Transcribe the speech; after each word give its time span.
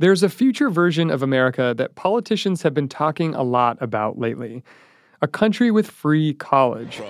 There's 0.00 0.22
a 0.22 0.28
future 0.28 0.70
version 0.70 1.10
of 1.10 1.22
America 1.24 1.74
that 1.76 1.96
politicians 1.96 2.62
have 2.62 2.72
been 2.72 2.88
talking 2.88 3.34
a 3.34 3.42
lot 3.42 3.78
about 3.80 4.16
lately 4.16 4.62
a 5.20 5.26
country 5.26 5.72
with 5.72 5.90
free 5.90 6.34
college. 6.34 7.02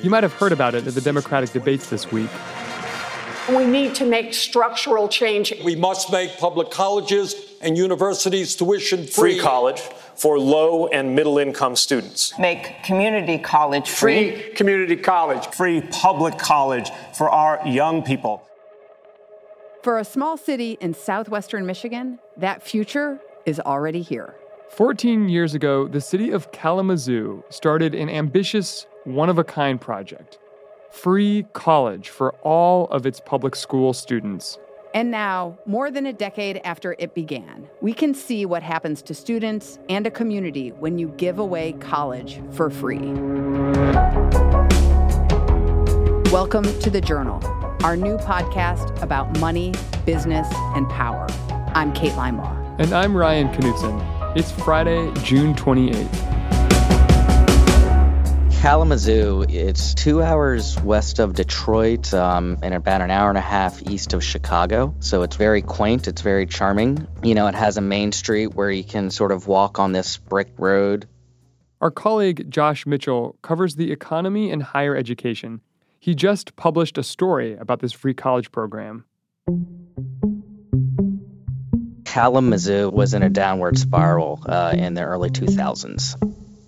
You 0.00 0.08
might 0.08 0.22
have 0.22 0.32
heard 0.32 0.52
about 0.52 0.76
it 0.76 0.86
at 0.86 0.94
the 0.94 1.00
Democratic 1.00 1.50
debates 1.50 1.90
this 1.90 2.12
week. 2.12 2.30
We 3.48 3.66
need 3.66 3.96
to 3.96 4.04
make 4.04 4.32
structural 4.32 5.08
change. 5.08 5.52
We 5.64 5.74
must 5.74 6.12
make 6.12 6.38
public 6.38 6.70
colleges 6.70 7.34
and 7.60 7.76
universities 7.76 8.54
tuition 8.54 9.06
free. 9.06 9.34
Free 9.34 9.40
college 9.40 9.80
for 10.14 10.38
low 10.38 10.86
and 10.86 11.16
middle 11.16 11.38
income 11.38 11.74
students. 11.74 12.38
Make 12.38 12.84
community 12.84 13.38
college 13.38 13.90
free. 13.90 14.30
Free 14.30 14.52
community 14.54 14.94
college. 14.94 15.44
Free 15.48 15.80
public 15.80 16.38
college 16.38 16.90
for 17.14 17.28
our 17.28 17.66
young 17.66 18.04
people. 18.04 18.46
For 19.82 19.98
a 19.98 20.04
small 20.04 20.36
city 20.36 20.76
in 20.82 20.92
southwestern 20.92 21.64
Michigan, 21.64 22.18
that 22.36 22.62
future 22.62 23.18
is 23.46 23.58
already 23.60 24.02
here. 24.02 24.34
14 24.68 25.30
years 25.30 25.54
ago, 25.54 25.88
the 25.88 26.02
city 26.02 26.32
of 26.32 26.52
Kalamazoo 26.52 27.42
started 27.48 27.94
an 27.94 28.10
ambitious, 28.10 28.86
one 29.04 29.30
of 29.30 29.38
a 29.38 29.44
kind 29.44 29.80
project 29.80 30.38
free 30.90 31.46
college 31.54 32.10
for 32.10 32.32
all 32.42 32.88
of 32.88 33.06
its 33.06 33.20
public 33.20 33.56
school 33.56 33.94
students. 33.94 34.58
And 34.92 35.10
now, 35.10 35.56
more 35.64 35.90
than 35.90 36.04
a 36.04 36.12
decade 36.12 36.60
after 36.64 36.96
it 36.98 37.14
began, 37.14 37.68
we 37.80 37.94
can 37.94 38.12
see 38.12 38.44
what 38.44 38.62
happens 38.62 39.00
to 39.02 39.14
students 39.14 39.78
and 39.88 40.06
a 40.06 40.10
community 40.10 40.72
when 40.72 40.98
you 40.98 41.08
give 41.16 41.38
away 41.38 41.72
college 41.74 42.42
for 42.50 42.68
free. 42.68 43.12
Welcome 46.30 46.64
to 46.80 46.90
The 46.90 47.00
Journal, 47.00 47.40
our 47.84 47.96
new 47.96 48.18
podcast 48.18 49.02
about 49.02 49.38
money, 49.38 49.72
business, 50.04 50.46
and 50.74 50.88
power. 50.90 51.26
I'm 51.74 51.94
Kate 51.94 52.12
Linebaugh. 52.12 52.78
And 52.78 52.92
I'm 52.92 53.16
Ryan 53.16 53.48
Knutson. 53.48 54.36
It's 54.36 54.50
Friday, 54.50 55.10
June 55.22 55.54
28th. 55.54 56.30
Kalamazoo, 58.60 59.46
it's 59.48 59.94
two 59.94 60.22
hours 60.22 60.78
west 60.82 61.18
of 61.20 61.32
Detroit 61.32 62.12
um, 62.12 62.58
and 62.62 62.74
about 62.74 63.00
an 63.00 63.10
hour 63.10 63.30
and 63.30 63.38
a 63.38 63.42
half 63.42 63.80
east 63.88 64.12
of 64.12 64.22
Chicago. 64.22 64.94
So 65.00 65.22
it's 65.22 65.36
very 65.36 65.62
quaint, 65.62 66.06
it's 66.06 66.20
very 66.20 66.44
charming. 66.44 67.06
You 67.22 67.34
know, 67.34 67.46
it 67.46 67.54
has 67.54 67.78
a 67.78 67.80
main 67.80 68.12
street 68.12 68.48
where 68.48 68.70
you 68.70 68.84
can 68.84 69.08
sort 69.08 69.32
of 69.32 69.46
walk 69.46 69.78
on 69.78 69.92
this 69.92 70.18
brick 70.18 70.52
road. 70.58 71.08
Our 71.80 71.90
colleague 71.90 72.50
Josh 72.50 72.84
Mitchell 72.84 73.38
covers 73.40 73.76
the 73.76 73.90
economy 73.90 74.50
and 74.50 74.62
higher 74.62 74.94
education 74.94 75.62
he 76.00 76.14
just 76.14 76.56
published 76.56 76.96
a 76.96 77.02
story 77.02 77.54
about 77.56 77.80
this 77.80 77.92
free 77.92 78.14
college 78.14 78.50
program. 78.50 79.04
Kalamazoo 82.06 82.90
was 82.90 83.12
in 83.14 83.22
a 83.22 83.28
downward 83.28 83.78
spiral 83.78 84.42
uh, 84.46 84.74
in 84.76 84.94
the 84.94 85.02
early 85.02 85.28
2000s. 85.28 86.16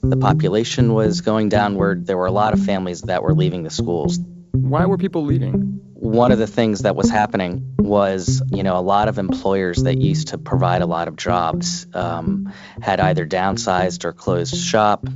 The 0.02 0.16
population 0.18 0.92
was 0.92 1.22
going 1.22 1.48
downward. 1.48 2.06
There 2.06 2.18
were 2.18 2.26
a 2.26 2.32
lot 2.32 2.52
of 2.52 2.62
families 2.62 3.02
that 3.02 3.22
were 3.22 3.34
leaving 3.34 3.62
the 3.62 3.70
schools. 3.70 4.18
Why 4.52 4.84
were 4.84 4.98
people 4.98 5.24
leaving? 5.24 5.80
One 5.94 6.30
of 6.30 6.38
the 6.38 6.46
things 6.46 6.80
that 6.80 6.94
was 6.94 7.08
happening 7.08 7.74
was, 7.78 8.42
you 8.50 8.62
know, 8.62 8.76
a 8.76 8.82
lot 8.82 9.08
of 9.08 9.18
employers 9.18 9.82
that 9.84 9.98
used 9.98 10.28
to 10.28 10.38
provide 10.38 10.82
a 10.82 10.86
lot 10.86 11.08
of 11.08 11.16
jobs 11.16 11.86
um, 11.94 12.52
had 12.82 13.00
either 13.00 13.26
downsized 13.26 14.04
or 14.04 14.12
closed 14.12 14.56
shop 14.56 15.06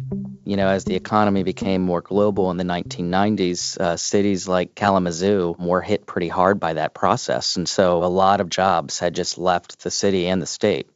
you 0.46 0.56
know, 0.56 0.68
as 0.68 0.84
the 0.84 0.94
economy 0.94 1.42
became 1.42 1.82
more 1.82 2.00
global 2.00 2.52
in 2.52 2.56
the 2.56 2.64
1990s, 2.64 3.76
uh, 3.78 3.96
cities 3.96 4.46
like 4.46 4.76
Kalamazoo 4.76 5.56
were 5.58 5.82
hit 5.82 6.06
pretty 6.06 6.28
hard 6.28 6.60
by 6.60 6.74
that 6.74 6.94
process. 6.94 7.56
And 7.56 7.68
so 7.68 8.04
a 8.04 8.06
lot 8.06 8.40
of 8.40 8.48
jobs 8.48 9.00
had 9.00 9.16
just 9.16 9.38
left 9.38 9.82
the 9.82 9.90
city 9.90 10.28
and 10.28 10.40
the 10.40 10.46
state. 10.46 10.88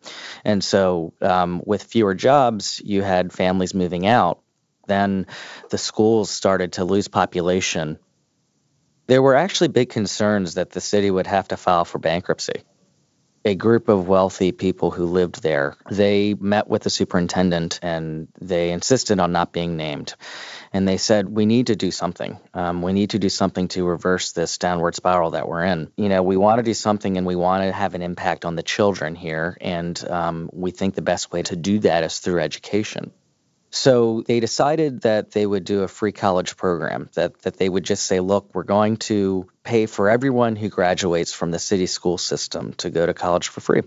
And 0.44 0.62
so 0.62 1.15
um, 1.21 1.62
with 1.66 1.83
fewer 1.83 2.15
jobs, 2.15 2.81
you 2.84 3.03
had 3.03 3.33
families 3.33 3.75
moving 3.75 4.06
out. 4.06 4.41
Then 4.87 5.27
the 5.69 5.78
schools 5.78 6.31
started 6.31 6.75
to 6.75 6.84
lose 6.84 7.09
population. 7.09 7.99
There 9.09 9.21
were 9.21 9.34
actually 9.34 9.69
big 9.69 9.88
concerns 9.88 10.55
that 10.55 10.71
the 10.71 10.81
city 10.81 11.11
would 11.11 11.27
have 11.27 11.49
to 11.49 11.56
file 11.56 11.84
for 11.84 11.99
bankruptcy 11.99 12.62
a 13.44 13.54
group 13.54 13.88
of 13.88 14.06
wealthy 14.06 14.52
people 14.52 14.90
who 14.90 15.06
lived 15.06 15.42
there. 15.42 15.76
They 15.90 16.34
met 16.34 16.68
with 16.68 16.82
the 16.82 16.90
superintendent 16.90 17.78
and 17.82 18.28
they 18.40 18.70
insisted 18.70 19.18
on 19.18 19.32
not 19.32 19.52
being 19.52 19.76
named. 19.76 20.14
And 20.72 20.86
they 20.86 20.98
said, 20.98 21.28
We 21.28 21.46
need 21.46 21.68
to 21.68 21.76
do 21.76 21.90
something. 21.90 22.38
Um, 22.54 22.82
we 22.82 22.92
need 22.92 23.10
to 23.10 23.18
do 23.18 23.28
something 23.28 23.68
to 23.68 23.84
reverse 23.84 24.32
this 24.32 24.58
downward 24.58 24.94
spiral 24.94 25.30
that 25.30 25.48
we're 25.48 25.64
in. 25.64 25.90
You 25.96 26.08
know, 26.08 26.22
we 26.22 26.36
want 26.36 26.58
to 26.58 26.62
do 26.62 26.74
something 26.74 27.16
and 27.16 27.26
we 27.26 27.36
want 27.36 27.64
to 27.64 27.72
have 27.72 27.94
an 27.94 28.02
impact 28.02 28.44
on 28.44 28.56
the 28.56 28.62
children 28.62 29.14
here. 29.14 29.56
And 29.60 30.02
um, 30.08 30.50
we 30.52 30.70
think 30.70 30.94
the 30.94 31.02
best 31.02 31.32
way 31.32 31.42
to 31.44 31.56
do 31.56 31.80
that 31.80 32.04
is 32.04 32.18
through 32.18 32.40
education. 32.40 33.12
So 33.70 34.22
they 34.26 34.41
decided 34.41 35.03
that 35.03 35.31
they 35.31 35.47
would 35.47 35.64
do 35.64 35.82
a 35.82 35.88
free 35.88 36.10
college 36.12 36.56
program, 36.56 37.08
that, 37.14 37.41
that 37.42 37.56
they 37.56 37.69
would 37.69 37.84
just 37.84 38.06
say, 38.06 38.19
look, 38.19 38.50
we're 38.53 38.64
going 38.64 38.97
to 38.98 39.47
pay 39.62 39.86
for 39.86 40.10
everyone 40.10 40.56
who 40.56 40.69
graduates 40.69 41.32
from 41.32 41.53
the 41.53 41.58
city 41.58 41.86
school 41.86 42.19
system 42.19 42.72
to 42.75 42.91
go 42.91 43.06
to 43.06 43.14
college 43.14 43.48
for 43.48 43.60
free. 43.60 43.82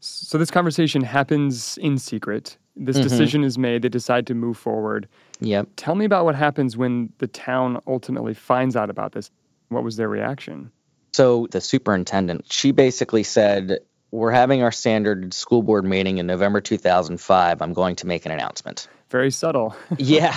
So 0.00 0.38
this 0.38 0.50
conversation 0.50 1.02
happens 1.02 1.78
in 1.78 1.98
secret. 1.98 2.56
This 2.76 2.96
mm-hmm. 2.96 3.04
decision 3.04 3.44
is 3.44 3.58
made. 3.58 3.82
They 3.82 3.88
decide 3.88 4.26
to 4.28 4.34
move 4.34 4.56
forward. 4.56 5.08
Yep. 5.40 5.68
Tell 5.76 5.94
me 5.94 6.04
about 6.04 6.24
what 6.24 6.34
happens 6.34 6.76
when 6.76 7.12
the 7.18 7.26
town 7.26 7.80
ultimately 7.86 8.34
finds 8.34 8.74
out 8.74 8.90
about 8.90 9.12
this. 9.12 9.30
What 9.68 9.84
was 9.84 9.96
their 9.96 10.08
reaction? 10.08 10.70
So 11.12 11.46
the 11.50 11.60
superintendent, 11.60 12.50
she 12.52 12.72
basically 12.72 13.22
said, 13.22 13.78
we're 14.14 14.30
having 14.30 14.62
our 14.62 14.70
standard 14.70 15.34
school 15.34 15.60
board 15.60 15.84
meeting 15.84 16.18
in 16.18 16.26
November 16.26 16.60
2005. 16.60 17.60
I'm 17.60 17.72
going 17.72 17.96
to 17.96 18.06
make 18.06 18.24
an 18.24 18.30
announcement. 18.32 18.86
Very 19.10 19.32
subtle. 19.32 19.76
yeah. 19.98 20.36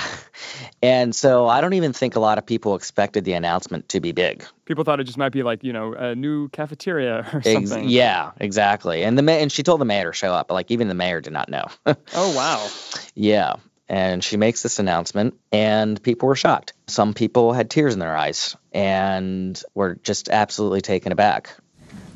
And 0.82 1.16
so 1.16 1.48
I 1.48 1.62
don't 1.62 1.74
even 1.74 1.94
think 1.94 2.16
a 2.16 2.20
lot 2.20 2.40
of 2.40 2.46
people 2.46 2.76
expected 2.76 3.24
the 3.24 3.34
announcement 3.34 3.90
to 3.90 4.00
be 4.00 4.14
big. 4.14 4.44
People 4.66 4.84
thought 4.84 5.00
it 5.00 5.04
just 5.04 5.18
might 5.20 5.32
be 5.32 5.44
like, 5.44 5.64
you 5.64 5.74
know, 5.74 5.94
a 5.94 6.16
new 6.16 6.50
cafeteria 6.50 7.20
or 7.32 7.44
something. 7.44 7.84
Ex- 7.84 7.92
yeah, 7.92 8.32
exactly. 8.40 9.04
And 9.04 9.16
the 9.16 9.22
ma- 9.22 9.34
and 9.34 9.52
she 9.52 9.62
told 9.62 9.80
the 9.80 9.86
mayor 9.86 10.12
to 10.12 10.14
show 10.14 10.34
up, 10.34 10.48
but 10.48 10.56
like 10.56 10.72
even 10.72 10.88
the 10.88 10.96
mayor 10.96 11.22
did 11.22 11.34
not 11.34 11.48
know. 11.48 11.66
oh, 11.86 12.36
wow. 12.36 12.68
Yeah. 13.16 13.56
And 13.90 14.22
she 14.24 14.36
makes 14.36 14.64
this 14.64 14.80
announcement, 14.80 15.36
and 15.50 16.02
people 16.04 16.28
were 16.28 16.36
shocked. 16.36 16.74
Some 16.88 17.14
people 17.14 17.54
had 17.54 17.70
tears 17.70 17.94
in 17.94 18.00
their 18.00 18.18
eyes 18.18 18.58
and 18.74 19.62
were 19.74 19.96
just 20.04 20.28
absolutely 20.30 20.82
taken 20.82 21.14
aback. 21.14 21.56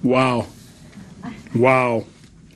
Wow. 0.03 0.47
Wow. 1.55 2.05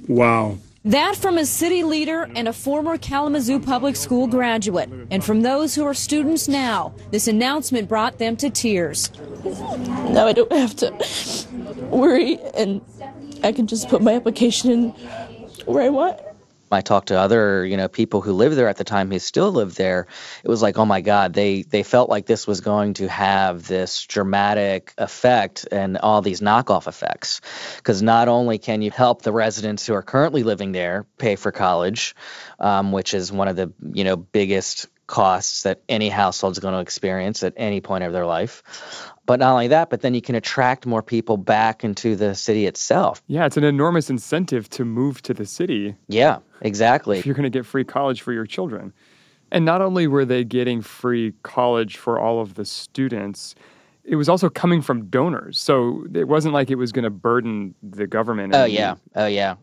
Wow. 0.08 0.58
That 0.86 1.16
from 1.16 1.40
a 1.40 1.46
city 1.48 1.84
leader 1.84 2.30
and 2.36 2.48
a 2.48 2.54
former 2.54 2.98
Kalamazoo 2.98 3.60
Public 3.60 3.96
School 3.96 4.28
graduate. 4.28 4.88
And 5.10 5.24
from 5.24 5.42
those 5.42 5.74
who 5.74 5.84
are 5.84 5.96
students 5.96 6.48
now, 6.48 6.94
this 7.10 7.28
announcement 7.28 7.90
brought 7.90 8.20
them 8.20 8.38
to 8.38 8.52
tears. 8.52 9.12
Now 10.12 10.28
I 10.28 10.34
don't 10.34 10.52
have 10.52 10.76
to 10.78 11.48
worry 11.90 12.38
and 12.54 12.82
I 13.44 13.52
can 13.52 13.66
just 13.66 13.90
put 13.90 14.04
my 14.04 14.14
application 14.14 14.72
in 14.72 14.90
where 15.66 15.84
I 15.84 15.90
want. 15.90 16.20
I 16.72 16.82
talked 16.82 17.10
to 17.10 17.20
other, 17.20 17.66
you 17.66 17.78
know, 17.78 17.88
people 17.88 18.22
who 18.22 18.34
lived 18.34 18.56
there 18.56 18.68
at 18.68 18.78
the 18.78 18.84
time 18.84 19.12
who 19.12 19.20
still 19.20 19.52
lived 19.52 19.78
there. 19.78 20.08
It 20.44 20.50
was 20.50 20.62
like, 20.62 20.78
oh 20.78 20.86
my 20.86 21.02
God, 21.02 21.34
they 21.34 21.62
they 21.62 21.84
felt 21.84 22.10
like 22.10 22.26
this 22.26 22.48
was 22.48 22.62
going 22.62 22.96
to 22.96 23.08
have 23.08 23.68
this 23.68 24.04
dramatic 24.06 24.94
effect 24.98 25.68
and 25.72 25.98
all 25.98 26.22
these 26.22 26.42
knockoff 26.42 26.88
effects. 26.88 27.42
Because 27.78 28.02
not 28.02 28.28
only 28.28 28.58
can 28.58 28.82
you 28.82 28.92
help 28.92 29.22
the 29.22 29.32
residents 29.32 29.86
who 29.86 29.94
are 29.94 30.02
currently 30.04 30.44
living 30.44 30.72
there 30.72 31.06
pay 31.18 31.36
for 31.36 31.52
college, 31.52 32.16
um, 32.60 32.92
which 32.92 33.14
is 33.14 33.32
one 33.32 33.48
of 33.48 33.56
the 33.56 33.72
you 33.94 34.04
know 34.04 34.16
biggest 34.18 34.88
costs 35.08 35.64
that 35.64 35.82
any 35.88 36.10
household 36.10 36.54
is 36.54 36.60
going 36.60 36.74
to 36.74 36.80
experience 36.80 37.44
at 37.44 37.54
any 37.58 37.82
point 37.82 38.04
of 38.04 38.14
their 38.14 38.26
life. 38.26 39.12
But 39.26 39.40
not 39.40 39.54
only 39.54 39.70
that, 39.70 39.90
but 39.90 40.02
then 40.02 40.14
you 40.14 40.22
can 40.22 40.36
attract 40.36 40.86
more 40.86 41.02
people 41.02 41.38
back 41.38 41.84
into 41.84 42.16
the 42.16 42.36
city 42.36 42.66
itself. 42.68 43.24
Yeah, 43.28 43.46
it's 43.46 43.58
an 43.58 43.64
enormous 43.64 44.10
incentive 44.10 44.70
to 44.72 44.86
move 44.86 45.22
to 45.24 45.34
the 45.34 45.46
city. 45.46 45.96
Yeah, 46.08 46.40
exactly. 46.62 47.20
If 47.20 47.26
you're 47.26 47.36
going 47.36 47.44
to 47.44 47.50
get 47.50 47.66
free 47.66 47.84
college 47.84 48.22
for 48.22 48.34
your 48.34 48.46
children. 48.46 48.94
And 49.52 49.66
not 49.66 49.82
only 49.82 50.08
were 50.08 50.26
they 50.26 50.44
getting 50.44 50.82
free 50.82 51.34
college 51.44 51.98
for 51.98 52.20
all 52.20 52.42
of 52.42 52.56
the 52.56 52.66
students, 52.66 53.56
it 54.04 54.16
was 54.16 54.30
also 54.30 54.50
coming 54.50 54.82
from 54.82 55.06
donors. 55.08 55.60
So 55.60 56.06
it 56.14 56.28
wasn't 56.28 56.54
like 56.54 56.70
it 56.70 56.76
was 56.76 56.92
going 56.92 57.04
to 57.04 57.10
burden 57.10 57.74
the 57.82 58.06
government. 58.08 58.54
Oh, 58.56 58.66
yeah. 58.66 58.96
Oh, 59.16 59.28
yeah. 59.28 59.56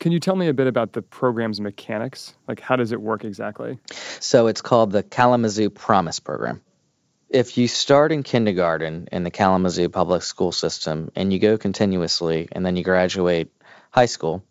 Can 0.00 0.12
you 0.12 0.18
tell 0.18 0.34
me 0.34 0.48
a 0.48 0.54
bit 0.54 0.66
about 0.66 0.94
the 0.94 1.02
program's 1.02 1.60
mechanics? 1.60 2.32
Like, 2.48 2.58
how 2.58 2.76
does 2.76 2.90
it 2.90 3.02
work 3.02 3.22
exactly? 3.22 3.78
So, 4.18 4.46
it's 4.46 4.62
called 4.62 4.92
the 4.92 5.02
Kalamazoo 5.02 5.68
Promise 5.68 6.20
Program. 6.20 6.62
If 7.28 7.58
you 7.58 7.68
start 7.68 8.10
in 8.10 8.22
kindergarten 8.22 9.08
in 9.12 9.24
the 9.24 9.30
Kalamazoo 9.30 9.90
public 9.90 10.22
school 10.22 10.52
system 10.52 11.10
and 11.14 11.30
you 11.30 11.38
go 11.38 11.58
continuously 11.58 12.48
and 12.50 12.64
then 12.64 12.76
you 12.76 12.82
graduate 12.82 13.52
high 13.90 14.06
school, 14.06 14.42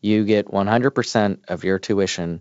you 0.00 0.24
get 0.24 0.46
100% 0.46 1.38
of 1.48 1.64
your 1.64 1.80
tuition 1.80 2.40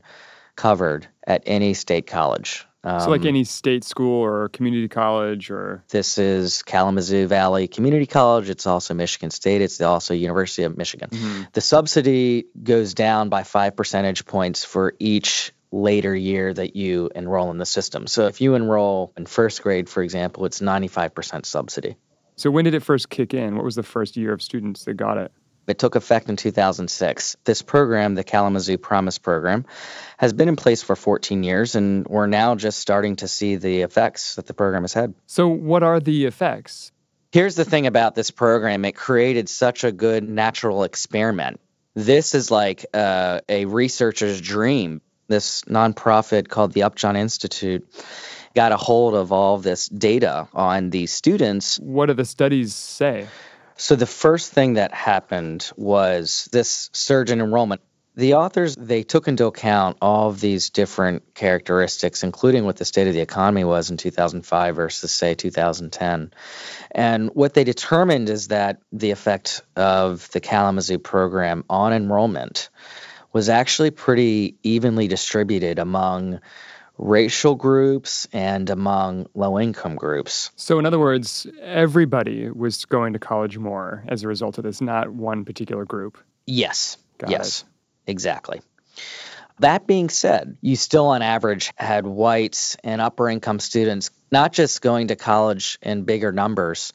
covered 0.56 1.08
at 1.26 1.42
any 1.48 1.74
state 1.74 2.06
college. 2.06 2.68
Um, 2.85 3.00
so, 3.00 3.09
like 3.09 3.25
any 3.25 3.45
state 3.45 3.85
school 3.85 4.21
or 4.21 4.50
community 4.50 4.89
college, 4.89 5.50
or 5.50 5.83
this 5.89 6.18
is 6.18 6.63
Kalamazoo 6.63 7.27
Valley 7.27 7.68
Community 7.68 8.06
College. 8.06 8.50
It's 8.50 8.68
also 8.68 8.94
Michigan 8.94 9.30
State. 9.30 9.62
It's 9.62 9.80
also 9.80 10.13
University 10.13 10.63
of 10.63 10.77
Michigan. 10.77 11.09
Mm-hmm. 11.09 11.44
The 11.53 11.62
subsidy 11.62 12.45
goes 12.62 12.94
down 12.94 13.30
by 13.30 13.44
five 13.44 13.77
percentage 13.77 14.25
points 14.25 14.65
for 14.65 14.95
each 15.00 15.53
later 15.71 16.13
year 16.13 16.53
that 16.53 16.75
you 16.75 17.09
enroll 17.15 17.51
in 17.51 17.57
the 17.57 17.65
system. 17.65 18.06
So, 18.06 18.27
if 18.27 18.41
you 18.41 18.56
enroll 18.56 19.13
in 19.15 19.27
first 19.27 19.63
grade, 19.63 19.88
for 19.88 20.03
example, 20.03 20.45
it's 20.45 20.59
95% 20.59 21.45
subsidy. 21.45 21.95
So, 22.35 22.51
when 22.51 22.65
did 22.65 22.74
it 22.74 22.83
first 22.83 23.09
kick 23.09 23.33
in? 23.33 23.56
What 23.56 23.63
was 23.63 23.75
the 23.75 23.83
first 23.83 24.18
year 24.18 24.33
of 24.33 24.41
students 24.41 24.83
that 24.83 24.95
got 24.95 25.18
it? 25.18 25.31
It 25.68 25.80
took 25.80 25.95
effect 25.95 26.30
in 26.30 26.36
2006. 26.36 27.38
This 27.45 27.62
program, 27.62 28.15
the 28.15 28.24
Kalamazoo 28.24 28.77
Promise 28.77 29.18
Program, 29.18 29.65
has 30.18 30.33
been 30.33 30.50
in 30.50 30.56
place 30.56 30.81
for 30.83 30.95
14 30.95 31.44
years, 31.44 31.75
and 31.75 32.06
we're 32.07 32.27
now 32.27 32.56
just 32.56 32.80
starting 32.80 33.18
to 33.18 33.27
see 33.27 33.56
the 33.56 33.81
effects 33.81 34.36
that 34.36 34.45
the 34.45 34.54
program 34.54 34.83
has 34.83 34.94
had. 34.94 35.13
So, 35.25 35.48
what 35.48 35.83
are 35.83 36.00
the 36.00 36.25
effects? 36.25 36.92
Here's 37.31 37.56
the 37.56 37.65
thing 37.65 37.88
about 37.88 38.13
this 38.13 38.30
program 38.30 38.86
it 38.86 38.95
created 38.95 39.50
such 39.50 39.83
a 39.83 39.92
good 39.92 40.27
natural 40.27 40.83
experiment. 40.83 41.60
This 41.95 42.36
is 42.36 42.51
like 42.51 42.86
uh, 42.94 43.39
a 43.48 43.66
researcher's 43.66 44.42
dream. 44.42 45.01
This 45.27 45.63
nonprofit 45.63 46.48
called 46.48 46.74
the 46.74 46.83
Upjohn 46.83 47.16
Institute 47.16 47.88
got 48.56 48.71
a 48.71 48.77
hold 48.77 49.16
of 49.16 49.31
all 49.31 49.57
this 49.57 49.88
data 49.88 50.48
on 50.54 50.89
these 50.89 51.12
students. 51.12 51.80
What 51.80 52.07
do 52.07 52.13
the 52.13 52.25
studies 52.25 52.75
say? 52.75 53.27
So 53.83 53.97
the 53.97 54.06
first 54.06 54.53
thing 54.53 54.75
that 54.75 54.94
happened 54.94 55.69
was 55.75 56.47
this 56.53 56.89
surge 56.94 57.31
in 57.31 57.41
enrollment. 57.41 57.81
The 58.15 58.35
authors 58.35 58.77
they 58.77 59.03
took 59.03 59.27
into 59.27 59.45
account 59.47 59.97
all 60.01 60.30
of 60.30 60.39
these 60.39 60.69
different 60.69 61.35
characteristics, 61.35 62.24
including 62.24 62.63
what 62.63 62.77
the 62.77 62.85
state 62.85 63.07
of 63.07 63.13
the 63.13 63.19
economy 63.19 63.65
was 63.65 63.89
in 63.89 63.97
2005 63.97 64.77
versus 64.77 65.12
say 65.12 65.35
2010. 65.35 66.31
And 66.91 67.30
what 67.33 67.56
they 67.56 67.65
determined 67.65 68.30
is 68.30 68.47
that 68.47 68.80
the 68.94 69.12
effect 69.12 69.63
of 69.75 70.31
the 70.31 70.39
Kalamazoo 70.39 71.00
program 71.00 71.65
on 71.69 71.91
enrollment 71.91 72.69
was 73.33 73.50
actually 73.50 73.91
pretty 73.91 74.56
evenly 74.63 75.09
distributed 75.09 75.77
among 75.77 76.39
racial 76.98 77.56
groups 77.56 78.28
and 78.34 78.69
among 78.69 79.28
low 79.34 79.60
income 79.60 79.95
groups. 79.95 80.51
So, 80.56 80.80
in 80.80 80.86
other 80.86 81.00
words, 81.00 81.48
everybody 81.62 82.50
was 82.50 82.86
going 82.86 83.13
to 83.13 83.19
college 83.19 83.57
more 83.57 84.04
as 84.07 84.24
a 84.24 84.28
result 84.28 84.57
of 84.57 84.63
this, 84.63 84.81
not 84.81 85.10
one 85.10 85.45
particular 85.45 85.86
group. 85.86 86.18
Yes. 86.45 86.98
Got 87.18 87.31
yes. 87.31 87.62
It. 87.62 88.12
Exactly. 88.12 88.62
That 89.60 89.86
being 89.86 90.10
said, 90.10 90.57
you 90.62 90.75
still 90.75 91.07
on 91.07 91.22
average 91.22 91.72
had 91.75 92.06
whites 92.06 92.75
and 92.84 93.00
upper 93.00 93.30
income 93.30 93.60
students 93.60 94.10
not 94.31 94.51
just 94.51 94.81
going 94.81 95.10
to 95.10 95.16
college 95.16 95.78
in 95.81 96.04
bigger 96.04 96.31
numbers, 96.31 96.92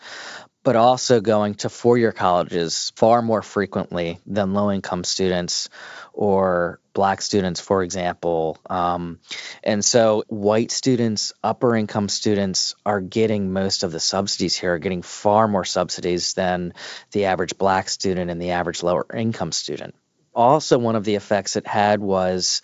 but 0.69 0.77
also 0.77 1.23
going 1.23 1.55
to 1.55 1.71
four 1.71 1.97
year 1.97 2.13
colleges 2.13 2.93
far 2.95 3.23
more 3.23 3.41
frequently 3.41 4.19
than 4.27 4.53
low 4.53 4.71
income 4.71 5.03
students 5.03 5.71
or 6.13 6.79
black 6.93 7.23
students, 7.23 7.59
for 7.59 7.83
example. 7.83 8.59
Um, 8.69 9.19
and 9.65 9.83
so 9.83 10.25
white 10.29 10.71
students, 10.71 11.33
upper 11.43 11.75
income 11.75 12.11
students 12.11 12.75
are 12.85 13.01
getting 13.01 13.51
most 13.51 13.83
of 13.83 13.93
the 13.93 13.99
subsidies 13.99 14.59
here, 14.59 14.75
are 14.75 14.79
getting 14.79 15.01
far 15.01 15.49
more 15.49 15.65
subsidies 15.65 16.35
than 16.35 16.75
the 17.13 17.25
average 17.25 17.57
black 17.57 17.89
student 17.89 18.31
and 18.31 18.39
the 18.39 18.51
average 18.51 18.83
lower 18.83 19.07
income 19.17 19.53
student. 19.53 19.95
Also, 20.35 20.77
one 20.77 20.97
of 20.97 21.05
the 21.05 21.15
effects 21.15 21.57
it 21.57 21.67
had 21.67 21.99
was 21.99 22.61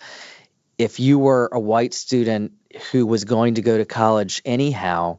if 0.77 0.99
you 0.99 1.17
were 1.17 1.49
a 1.51 1.59
white 1.59 1.95
student 1.95 2.51
who 2.91 3.07
was 3.07 3.23
going 3.23 3.55
to 3.55 3.63
go 3.63 3.79
to 3.79 3.85
college 3.85 4.43
anyhow, 4.45 5.17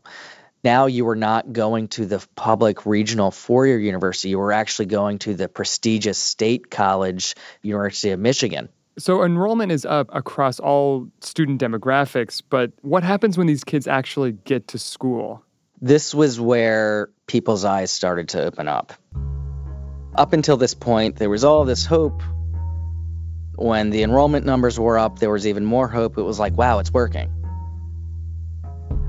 now 0.66 0.86
you 0.86 1.04
were 1.04 1.16
not 1.16 1.52
going 1.52 1.86
to 1.86 2.06
the 2.06 2.26
public 2.34 2.84
regional 2.86 3.30
four 3.30 3.68
year 3.68 3.78
university, 3.78 4.30
you 4.30 4.38
were 4.38 4.52
actually 4.52 4.86
going 4.86 5.18
to 5.20 5.34
the 5.34 5.48
prestigious 5.48 6.18
state 6.18 6.70
college, 6.70 7.36
University 7.62 8.10
of 8.10 8.18
Michigan. 8.18 8.68
So 8.98 9.22
enrollment 9.22 9.70
is 9.70 9.86
up 9.86 10.08
across 10.12 10.58
all 10.58 11.06
student 11.20 11.60
demographics, 11.60 12.42
but 12.50 12.72
what 12.82 13.04
happens 13.04 13.38
when 13.38 13.46
these 13.46 13.62
kids 13.62 13.86
actually 13.86 14.32
get 14.32 14.68
to 14.68 14.78
school? 14.78 15.44
This 15.80 16.12
was 16.12 16.40
where 16.40 17.10
people's 17.28 17.64
eyes 17.64 17.92
started 17.92 18.30
to 18.30 18.42
open 18.42 18.66
up. 18.66 18.92
Up 20.16 20.32
until 20.32 20.56
this 20.56 20.74
point, 20.74 21.14
there 21.16 21.30
was 21.30 21.44
all 21.44 21.64
this 21.64 21.86
hope. 21.86 22.22
When 23.54 23.90
the 23.90 24.02
enrollment 24.02 24.44
numbers 24.44 24.80
were 24.80 24.98
up, 24.98 25.20
there 25.20 25.30
was 25.30 25.46
even 25.46 25.64
more 25.64 25.86
hope. 25.86 26.18
It 26.18 26.22
was 26.22 26.40
like, 26.40 26.56
wow, 26.56 26.80
it's 26.80 26.92
working. 26.92 27.30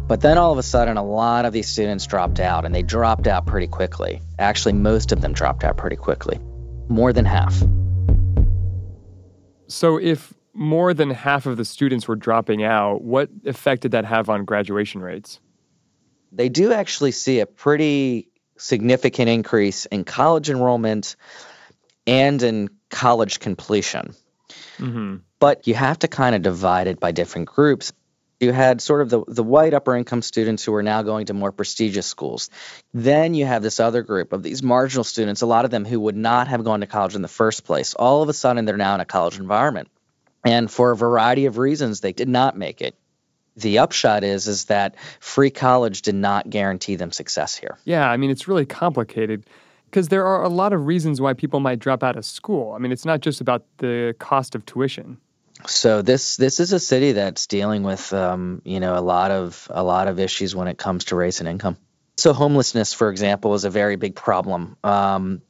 But 0.07 0.21
then 0.21 0.37
all 0.37 0.53
of 0.53 0.57
a 0.57 0.63
sudden, 0.63 0.95
a 0.95 1.03
lot 1.03 1.43
of 1.43 1.51
these 1.51 1.67
students 1.67 2.07
dropped 2.07 2.39
out, 2.39 2.63
and 2.63 2.73
they 2.73 2.81
dropped 2.81 3.27
out 3.27 3.45
pretty 3.45 3.67
quickly. 3.67 4.21
Actually, 4.39 4.73
most 4.73 5.11
of 5.11 5.19
them 5.19 5.33
dropped 5.33 5.65
out 5.65 5.75
pretty 5.75 5.97
quickly, 5.97 6.39
more 6.87 7.11
than 7.11 7.25
half. 7.25 7.61
So, 9.67 9.99
if 9.99 10.33
more 10.53 10.93
than 10.93 11.09
half 11.09 11.45
of 11.45 11.57
the 11.57 11.65
students 11.65 12.07
were 12.07 12.15
dropping 12.15 12.63
out, 12.63 13.01
what 13.01 13.29
effect 13.43 13.81
did 13.81 13.91
that 13.91 14.05
have 14.05 14.29
on 14.29 14.45
graduation 14.45 15.01
rates? 15.01 15.41
They 16.31 16.47
do 16.47 16.71
actually 16.71 17.11
see 17.11 17.41
a 17.41 17.45
pretty 17.45 18.29
significant 18.57 19.27
increase 19.27 19.85
in 19.87 20.05
college 20.05 20.49
enrollment 20.49 21.17
and 22.05 22.41
in 22.41 22.69
college 22.89 23.39
completion. 23.41 24.15
Mm-hmm. 24.77 25.17
But 25.39 25.67
you 25.67 25.73
have 25.75 25.99
to 25.99 26.07
kind 26.07 26.33
of 26.33 26.41
divide 26.41 26.87
it 26.87 26.99
by 26.99 27.11
different 27.11 27.49
groups 27.49 27.91
you 28.39 28.51
had 28.51 28.81
sort 28.81 29.01
of 29.01 29.09
the, 29.09 29.23
the 29.27 29.43
white 29.43 29.73
upper 29.73 29.95
income 29.95 30.21
students 30.21 30.63
who 30.63 30.73
are 30.75 30.83
now 30.83 31.01
going 31.01 31.27
to 31.27 31.33
more 31.33 31.51
prestigious 31.51 32.05
schools. 32.05 32.49
Then 32.93 33.33
you 33.33 33.45
have 33.45 33.63
this 33.63 33.79
other 33.79 34.03
group 34.03 34.31
of 34.33 34.43
these 34.43 34.61
marginal 34.61 35.03
students, 35.03 35.41
a 35.41 35.47
lot 35.47 35.65
of 35.65 35.71
them 35.71 35.85
who 35.85 35.99
would 35.99 36.15
not 36.15 36.47
have 36.47 36.63
gone 36.63 36.81
to 36.81 36.87
college 36.87 37.15
in 37.15 37.21
the 37.21 37.27
first 37.27 37.63
place. 37.63 37.93
All 37.95 38.21
of 38.21 38.29
a 38.29 38.33
sudden, 38.33 38.65
they're 38.65 38.77
now 38.77 38.95
in 38.95 39.01
a 39.01 39.05
college 39.05 39.39
environment. 39.39 39.89
And 40.45 40.69
for 40.69 40.91
a 40.91 40.95
variety 40.95 41.45
of 41.45 41.57
reasons, 41.57 41.99
they 41.99 42.13
did 42.13 42.29
not 42.29 42.55
make 42.55 42.81
it. 42.81 42.95
The 43.55 43.79
upshot 43.79 44.23
is 44.23 44.47
is 44.47 44.65
that 44.65 44.95
free 45.19 45.49
college 45.49 46.03
did 46.03 46.13
not 46.13 46.47
guarantee 46.47 46.95
them 46.95 47.11
success 47.11 47.55
here. 47.55 47.79
Yeah, 47.85 48.07
I 48.07 48.15
mean 48.15 48.29
it's 48.29 48.47
really 48.47 48.67
complicated 48.67 49.45
because 49.85 50.09
there 50.09 50.25
are 50.27 50.43
a 50.43 50.49
lot 50.49 50.73
of 50.73 50.85
reasons 50.85 51.19
why 51.19 51.33
people 51.33 51.59
might 51.59 51.79
drop 51.79 52.03
out 52.03 52.17
of 52.17 52.23
school. 52.23 52.73
I 52.73 52.77
mean, 52.77 52.91
it's 52.91 53.05
not 53.05 53.21
just 53.21 53.41
about 53.41 53.65
the 53.77 54.15
cost 54.19 54.53
of 54.53 54.63
tuition 54.65 55.17
so 55.65 56.01
this 56.01 56.37
this 56.37 56.59
is 56.59 56.73
a 56.73 56.79
city 56.79 57.13
that's 57.13 57.47
dealing 57.47 57.83
with 57.83 58.13
um, 58.13 58.61
you 58.63 58.79
know 58.79 58.97
a 58.97 59.01
lot 59.01 59.31
of 59.31 59.67
a 59.71 59.83
lot 59.83 60.07
of 60.07 60.19
issues 60.19 60.55
when 60.55 60.67
it 60.67 60.77
comes 60.77 61.05
to 61.05 61.15
race 61.15 61.39
and 61.39 61.49
income. 61.49 61.77
So 62.17 62.33
homelessness, 62.33 62.93
for 62.93 63.09
example, 63.09 63.53
is 63.53 63.63
a 63.63 63.69
very 63.69 63.95
big 63.95 64.15
problem. 64.15 64.75
Um, 64.83 65.41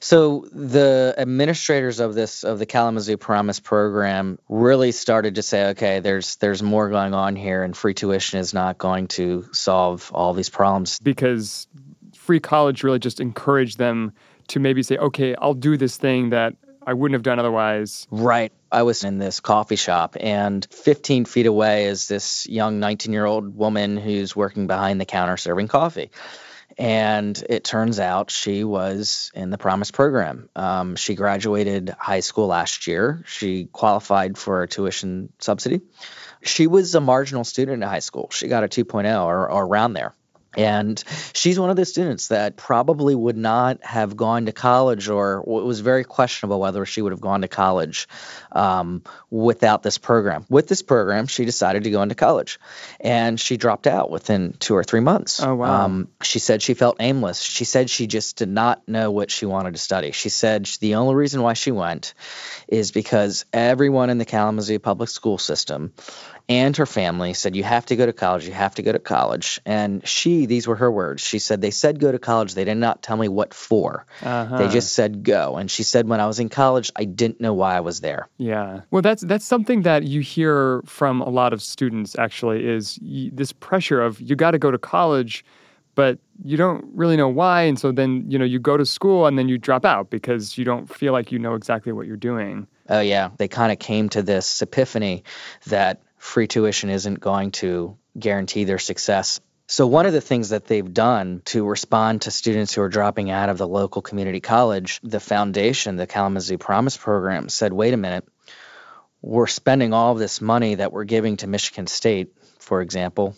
so 0.00 0.46
the 0.52 1.14
administrators 1.16 2.00
of 2.00 2.14
this 2.14 2.42
of 2.42 2.58
the 2.58 2.66
Kalamazoo 2.66 3.16
Promise 3.16 3.60
program 3.60 4.38
really 4.48 4.92
started 4.92 5.36
to 5.36 5.42
say, 5.42 5.68
okay, 5.70 6.00
there's 6.00 6.36
there's 6.36 6.62
more 6.62 6.88
going 6.90 7.14
on 7.14 7.36
here, 7.36 7.62
and 7.62 7.76
free 7.76 7.94
tuition 7.94 8.40
is 8.40 8.52
not 8.52 8.78
going 8.78 9.08
to 9.08 9.48
solve 9.52 10.10
all 10.14 10.34
these 10.34 10.48
problems 10.48 10.98
because 10.98 11.68
free 12.14 12.40
college 12.40 12.82
really 12.82 12.98
just 12.98 13.20
encouraged 13.20 13.78
them 13.78 14.12
to 14.48 14.58
maybe 14.58 14.82
say, 14.82 14.96
okay, 14.96 15.34
I'll 15.36 15.54
do 15.54 15.76
this 15.76 15.96
thing 15.96 16.30
that 16.30 16.54
I 16.86 16.94
wouldn't 16.94 17.14
have 17.14 17.22
done 17.22 17.38
otherwise. 17.38 18.06
Right. 18.10 18.52
I 18.72 18.82
was 18.82 19.04
in 19.04 19.18
this 19.18 19.40
coffee 19.40 19.76
shop, 19.76 20.16
and 20.18 20.66
15 20.70 21.24
feet 21.24 21.46
away 21.46 21.86
is 21.86 22.08
this 22.08 22.46
young 22.48 22.80
19 22.80 23.12
year 23.12 23.24
old 23.24 23.56
woman 23.56 23.96
who's 23.96 24.36
working 24.36 24.66
behind 24.66 25.00
the 25.00 25.04
counter 25.04 25.36
serving 25.36 25.68
coffee. 25.68 26.10
And 26.78 27.42
it 27.48 27.64
turns 27.64 27.98
out 27.98 28.30
she 28.30 28.62
was 28.64 29.32
in 29.34 29.50
the 29.50 29.58
Promise 29.58 29.90
program. 29.90 30.48
Um, 30.54 30.96
she 30.96 31.14
graduated 31.14 31.90
high 31.98 32.20
school 32.20 32.46
last 32.46 32.86
year. 32.86 33.24
She 33.26 33.66
qualified 33.66 34.38
for 34.38 34.62
a 34.62 34.68
tuition 34.68 35.32
subsidy. 35.40 35.80
She 36.42 36.68
was 36.68 36.94
a 36.94 37.00
marginal 37.00 37.44
student 37.44 37.82
in 37.82 37.88
high 37.88 37.98
school. 37.98 38.30
She 38.30 38.48
got 38.48 38.64
a 38.64 38.68
2.0 38.68 39.24
or, 39.24 39.50
or 39.50 39.66
around 39.66 39.94
there. 39.94 40.14
And 40.56 41.02
she's 41.32 41.60
one 41.60 41.70
of 41.70 41.76
the 41.76 41.84
students 41.84 42.28
that 42.28 42.56
probably 42.56 43.14
would 43.14 43.36
not 43.36 43.84
have 43.84 44.16
gone 44.16 44.46
to 44.46 44.52
college, 44.52 45.08
or 45.08 45.38
it 45.46 45.46
was 45.46 45.80
very 45.80 46.02
questionable 46.02 46.58
whether 46.58 46.84
she 46.84 47.02
would 47.02 47.12
have 47.12 47.20
gone 47.20 47.42
to 47.42 47.48
college 47.48 48.08
um, 48.50 49.02
without 49.30 49.84
this 49.84 49.98
program. 49.98 50.44
With 50.48 50.66
this 50.66 50.82
program, 50.82 51.28
she 51.28 51.44
decided 51.44 51.84
to 51.84 51.90
go 51.90 52.02
into 52.02 52.16
college, 52.16 52.58
and 53.00 53.38
she 53.38 53.56
dropped 53.56 53.86
out 53.86 54.10
within 54.10 54.54
two 54.58 54.74
or 54.74 54.82
three 54.82 55.00
months. 55.00 55.40
Oh 55.40 55.54
wow! 55.54 55.84
Um, 55.84 56.08
she 56.22 56.40
said 56.40 56.62
she 56.62 56.74
felt 56.74 56.96
aimless. 56.98 57.40
She 57.40 57.64
said 57.64 57.88
she 57.88 58.08
just 58.08 58.36
did 58.36 58.48
not 58.48 58.88
know 58.88 59.12
what 59.12 59.30
she 59.30 59.46
wanted 59.46 59.74
to 59.74 59.80
study. 59.80 60.10
She 60.10 60.30
said 60.30 60.66
the 60.80 60.96
only 60.96 61.14
reason 61.14 61.42
why 61.42 61.52
she 61.52 61.70
went 61.70 62.14
is 62.66 62.90
because 62.90 63.44
everyone 63.52 64.10
in 64.10 64.18
the 64.18 64.24
Kalamazoo 64.24 64.80
public 64.80 65.10
school 65.10 65.38
system 65.38 65.92
and 66.50 66.76
her 66.78 66.86
family 66.86 67.32
said, 67.32 67.54
You 67.54 67.62
have 67.62 67.86
to 67.86 67.96
go 67.96 68.04
to 68.04 68.12
college, 68.12 68.44
you 68.44 68.52
have 68.52 68.74
to 68.74 68.82
go 68.82 68.90
to 68.90 68.98
college. 68.98 69.60
And 69.64 70.06
she, 70.06 70.39
these 70.46 70.66
were 70.66 70.76
her 70.76 70.90
words, 70.90 71.22
she 71.22 71.38
said, 71.38 71.60
They 71.60 71.70
said 71.70 72.00
go 72.00 72.12
to 72.12 72.18
college. 72.18 72.54
They 72.54 72.64
did 72.64 72.76
not 72.76 73.02
tell 73.02 73.16
me 73.16 73.28
what 73.28 73.54
for. 73.54 74.06
Uh-huh. 74.22 74.58
They 74.58 74.68
just 74.68 74.94
said 74.94 75.22
go. 75.22 75.56
And 75.56 75.70
she 75.70 75.82
said, 75.82 76.08
When 76.08 76.20
I 76.20 76.26
was 76.26 76.38
in 76.38 76.48
college, 76.48 76.90
I 76.96 77.04
didn't 77.04 77.40
know 77.40 77.54
why 77.54 77.76
I 77.76 77.80
was 77.80 78.00
there. 78.00 78.28
Yeah. 78.38 78.82
Well, 78.90 79.02
that's, 79.02 79.22
that's 79.22 79.44
something 79.44 79.82
that 79.82 80.04
you 80.04 80.20
hear 80.20 80.82
from 80.86 81.20
a 81.20 81.28
lot 81.28 81.52
of 81.52 81.62
students, 81.62 82.18
actually, 82.18 82.66
is 82.66 82.98
this 83.02 83.52
pressure 83.52 84.02
of 84.02 84.20
you 84.20 84.36
got 84.36 84.52
to 84.52 84.58
go 84.58 84.70
to 84.70 84.78
college 84.78 85.44
but 85.96 86.18
you 86.44 86.56
don't 86.56 86.84
really 86.94 87.16
know 87.16 87.28
why 87.28 87.62
and 87.62 87.78
so 87.78 87.90
then 87.90 88.24
you 88.28 88.38
know 88.38 88.44
you 88.44 88.60
go 88.60 88.76
to 88.76 88.86
school 88.86 89.26
and 89.26 89.36
then 89.36 89.48
you 89.48 89.58
drop 89.58 89.84
out 89.84 90.08
because 90.08 90.56
you 90.56 90.64
don't 90.64 90.86
feel 90.86 91.12
like 91.12 91.32
you 91.32 91.38
know 91.38 91.54
exactly 91.54 91.90
what 91.90 92.06
you're 92.06 92.16
doing 92.16 92.66
oh 92.90 93.00
yeah 93.00 93.30
they 93.38 93.48
kind 93.48 93.72
of 93.72 93.78
came 93.80 94.08
to 94.08 94.22
this 94.22 94.62
epiphany 94.62 95.24
that 95.66 96.00
free 96.20 96.46
tuition 96.46 96.90
isn't 96.90 97.18
going 97.18 97.50
to 97.50 97.96
guarantee 98.18 98.64
their 98.64 98.78
success. 98.78 99.40
So, 99.70 99.86
one 99.86 100.04
of 100.04 100.12
the 100.12 100.20
things 100.20 100.48
that 100.48 100.66
they've 100.66 100.92
done 100.92 101.42
to 101.44 101.64
respond 101.64 102.22
to 102.22 102.32
students 102.32 102.74
who 102.74 102.82
are 102.82 102.88
dropping 102.88 103.30
out 103.30 103.50
of 103.50 103.56
the 103.56 103.68
local 103.68 104.02
community 104.02 104.40
college, 104.40 104.98
the 105.04 105.20
foundation, 105.20 105.94
the 105.94 106.08
Kalamazoo 106.08 106.58
Promise 106.58 106.96
Program, 106.96 107.48
said, 107.48 107.72
wait 107.72 107.94
a 107.94 107.96
minute, 107.96 108.26
we're 109.22 109.46
spending 109.46 109.92
all 109.92 110.16
this 110.16 110.40
money 110.40 110.74
that 110.74 110.92
we're 110.92 111.04
giving 111.04 111.36
to 111.36 111.46
Michigan 111.46 111.86
State, 111.86 112.34
for 112.58 112.82
example, 112.82 113.36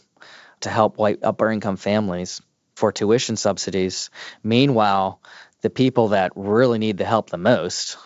to 0.61 0.71
help 0.71 0.97
white 0.97 1.19
upper 1.23 1.51
income 1.51 1.77
families 1.77 2.41
for 2.77 2.93
tuition 2.93 3.37
subsidies. 3.37 4.09
Meanwhile, 4.43 5.21
the 5.61 5.69
people 5.69 6.09
that 6.09 6.33
really 6.35 6.79
need 6.79 6.97
the 6.97 7.05
help 7.05 7.29
the 7.29 7.37
most, 7.37 7.99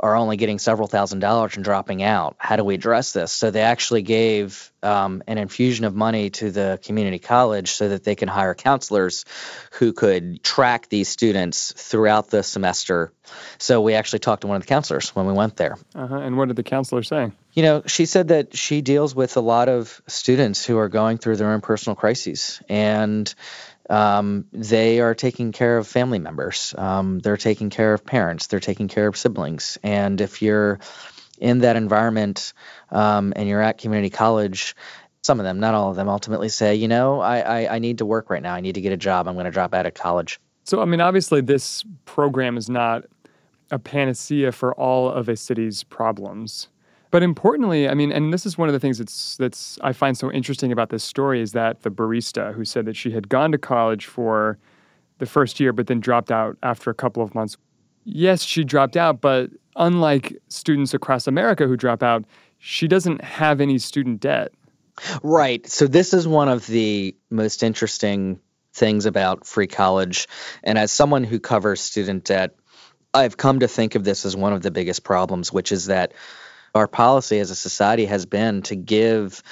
are 0.00 0.14
only 0.14 0.36
getting 0.36 0.58
several 0.58 0.88
thousand 0.88 1.20
dollars 1.20 1.56
and 1.56 1.64
dropping 1.64 2.02
out. 2.02 2.36
How 2.38 2.56
do 2.56 2.64
we 2.64 2.74
address 2.74 3.12
this? 3.12 3.32
So 3.32 3.50
they 3.50 3.62
actually 3.62 4.02
gave 4.02 4.72
um, 4.82 5.22
an 5.26 5.38
infusion 5.38 5.84
of 5.84 5.94
money 5.94 6.30
to 6.30 6.50
the 6.50 6.78
community 6.84 7.18
college 7.18 7.72
so 7.72 7.88
that 7.88 8.04
they 8.04 8.14
can 8.14 8.28
hire 8.28 8.54
counselors 8.54 9.24
who 9.72 9.92
could 9.92 10.42
track 10.42 10.88
these 10.88 11.08
students 11.08 11.72
throughout 11.72 12.30
the 12.30 12.42
semester. 12.42 13.12
So 13.58 13.80
we 13.80 13.94
actually 13.94 14.20
talked 14.20 14.42
to 14.42 14.46
one 14.46 14.56
of 14.56 14.62
the 14.62 14.68
counselors 14.68 15.10
when 15.10 15.26
we 15.26 15.32
went 15.32 15.56
there. 15.56 15.76
Uh-huh. 15.94 16.16
And 16.16 16.36
what 16.36 16.48
did 16.48 16.56
the 16.56 16.62
counselor 16.62 17.02
say? 17.02 17.32
You 17.52 17.62
know, 17.62 17.82
she 17.86 18.06
said 18.06 18.28
that 18.28 18.56
she 18.56 18.82
deals 18.82 19.14
with 19.14 19.36
a 19.36 19.40
lot 19.40 19.68
of 19.68 20.00
students 20.06 20.64
who 20.64 20.78
are 20.78 20.88
going 20.88 21.18
through 21.18 21.36
their 21.36 21.50
own 21.50 21.60
personal 21.60 21.96
crises. 21.96 22.62
And 22.68 23.34
um, 23.88 24.46
they 24.52 25.00
are 25.00 25.14
taking 25.14 25.52
care 25.52 25.78
of 25.78 25.86
family 25.86 26.18
members. 26.18 26.74
Um, 26.76 27.18
they're 27.20 27.36
taking 27.36 27.70
care 27.70 27.94
of 27.94 28.04
parents. 28.04 28.46
They're 28.46 28.60
taking 28.60 28.88
care 28.88 29.06
of 29.06 29.16
siblings. 29.16 29.78
And 29.82 30.20
if 30.20 30.42
you're 30.42 30.78
in 31.38 31.58
that 31.60 31.76
environment 31.76 32.52
um, 32.90 33.32
and 33.36 33.48
you're 33.48 33.62
at 33.62 33.78
community 33.78 34.10
college, 34.10 34.74
some 35.22 35.40
of 35.40 35.44
them, 35.44 35.60
not 35.60 35.74
all 35.74 35.90
of 35.90 35.96
them, 35.96 36.08
ultimately 36.08 36.48
say, 36.48 36.74
you 36.74 36.88
know, 36.88 37.20
I, 37.20 37.40
I, 37.40 37.74
I 37.76 37.78
need 37.78 37.98
to 37.98 38.06
work 38.06 38.30
right 38.30 38.42
now. 38.42 38.54
I 38.54 38.60
need 38.60 38.74
to 38.74 38.80
get 38.80 38.92
a 38.92 38.96
job. 38.96 39.28
I'm 39.28 39.34
going 39.34 39.46
to 39.46 39.50
drop 39.50 39.74
out 39.74 39.86
of 39.86 39.94
college. 39.94 40.40
So, 40.64 40.80
I 40.80 40.84
mean, 40.84 41.00
obviously, 41.00 41.40
this 41.40 41.84
program 42.04 42.56
is 42.56 42.68
not 42.68 43.04
a 43.70 43.78
panacea 43.78 44.52
for 44.52 44.74
all 44.74 45.10
of 45.10 45.28
a 45.28 45.36
city's 45.36 45.82
problems. 45.82 46.68
But 47.10 47.22
importantly, 47.22 47.88
I 47.88 47.94
mean, 47.94 48.12
and 48.12 48.32
this 48.32 48.44
is 48.44 48.58
one 48.58 48.68
of 48.68 48.72
the 48.74 48.80
things 48.80 48.98
that's 48.98 49.36
that's 49.36 49.78
I 49.82 49.92
find 49.92 50.16
so 50.16 50.30
interesting 50.30 50.72
about 50.72 50.90
this 50.90 51.02
story 51.02 51.40
is 51.40 51.52
that 51.52 51.82
the 51.82 51.90
barista 51.90 52.52
who 52.52 52.64
said 52.64 52.84
that 52.84 52.96
she 52.96 53.10
had 53.10 53.28
gone 53.28 53.52
to 53.52 53.58
college 53.58 54.06
for 54.06 54.58
the 55.18 55.26
first 55.26 55.58
year 55.58 55.72
but 55.72 55.86
then 55.86 56.00
dropped 56.00 56.30
out 56.30 56.56
after 56.62 56.90
a 56.90 56.94
couple 56.94 57.22
of 57.22 57.34
months. 57.34 57.56
Yes, 58.04 58.42
she 58.42 58.64
dropped 58.64 58.96
out, 58.96 59.20
but 59.20 59.50
unlike 59.76 60.36
students 60.48 60.94
across 60.94 61.26
America 61.26 61.66
who 61.66 61.76
drop 61.76 62.02
out, 62.02 62.24
she 62.58 62.88
doesn't 62.88 63.22
have 63.22 63.60
any 63.60 63.78
student 63.78 64.20
debt. 64.20 64.52
Right. 65.22 65.66
So 65.66 65.86
this 65.86 66.12
is 66.12 66.26
one 66.26 66.48
of 66.48 66.66
the 66.66 67.16
most 67.30 67.62
interesting 67.62 68.40
things 68.72 69.06
about 69.06 69.46
free 69.46 69.66
college 69.66 70.28
and 70.62 70.78
as 70.78 70.92
someone 70.92 71.24
who 71.24 71.40
covers 71.40 71.80
student 71.80 72.24
debt, 72.24 72.54
I've 73.14 73.36
come 73.36 73.60
to 73.60 73.68
think 73.68 73.94
of 73.94 74.04
this 74.04 74.24
as 74.24 74.36
one 74.36 74.52
of 74.52 74.62
the 74.62 74.70
biggest 74.70 75.02
problems, 75.02 75.52
which 75.52 75.72
is 75.72 75.86
that 75.86 76.12
our 76.74 76.86
policy 76.86 77.38
as 77.38 77.50
a 77.50 77.56
society 77.56 78.06
has 78.06 78.26
been 78.26 78.62
to 78.62 78.76
give 78.76 79.42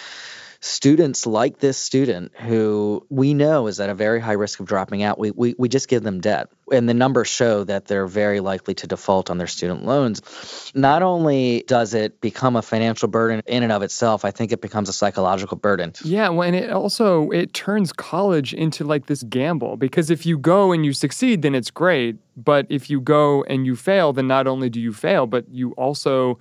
students 0.61 1.26
like 1.26 1.58
this 1.58 1.78
student 1.78 2.32
who 2.37 3.06
we 3.08 3.35
know 3.35 3.66
is 3.66 3.78
at 3.80 3.90
a 3.90 3.94
very 3.94 4.20
high 4.20 4.32
risk 4.32 4.61
of 4.61 4.66
dropping 4.66 5.02
out, 5.02 5.18
we, 5.18 5.30
we, 5.30 5.54
we 5.58 5.68
just 5.68 5.88
give 5.88 6.02
them 6.02 6.20
debt. 6.20 6.49
And 6.73 6.88
the 6.88 6.94
numbers 6.94 7.28
show 7.28 7.62
that 7.64 7.87
they're 7.87 8.08
very 8.08 8.40
likely 8.40 8.75
to 8.75 8.87
default 8.88 9.30
on 9.30 9.38
their 9.38 9.46
student 9.46 9.85
loans. 9.85 10.73
Not 10.75 11.02
only 11.02 11.62
does 11.68 11.94
it 11.94 12.20
become 12.20 12.56
a 12.56 12.62
financial 12.62 13.08
burden 13.08 13.42
in 13.46 13.62
and 13.62 13.70
of 13.70 13.82
itself, 13.82 14.25
I 14.25 14.32
think 14.32 14.50
it 14.50 14.61
becomes 14.61 14.88
a 14.88 14.92
psychological 14.92 15.56
burden. 15.56 15.92
Yeah, 16.04 16.28
well, 16.30 16.42
and 16.42 16.56
it 16.56 16.70
also 16.70 17.30
it 17.30 17.54
turns 17.54 17.92
college 17.92 18.52
into 18.52 18.82
like 18.82 19.06
this 19.06 19.23
gamble 19.23 19.76
because 19.76 20.11
if 20.11 20.26
you 20.26 20.37
go 20.37 20.73
and 20.73 20.85
you 20.85 20.92
succeed, 20.92 21.42
then 21.42 21.54
it's 21.54 21.70
great. 21.70 22.16
But 22.37 22.66
if 22.68 22.90
you 22.90 23.00
go 23.00 23.44
and 23.44 23.64
you 23.64 23.76
fail, 23.76 24.12
then 24.12 24.26
not 24.26 24.49
only 24.49 24.68
do 24.68 24.80
you 24.80 24.92
fail, 24.92 25.26
but 25.26 25.49
you 25.49 25.70
also 25.73 26.38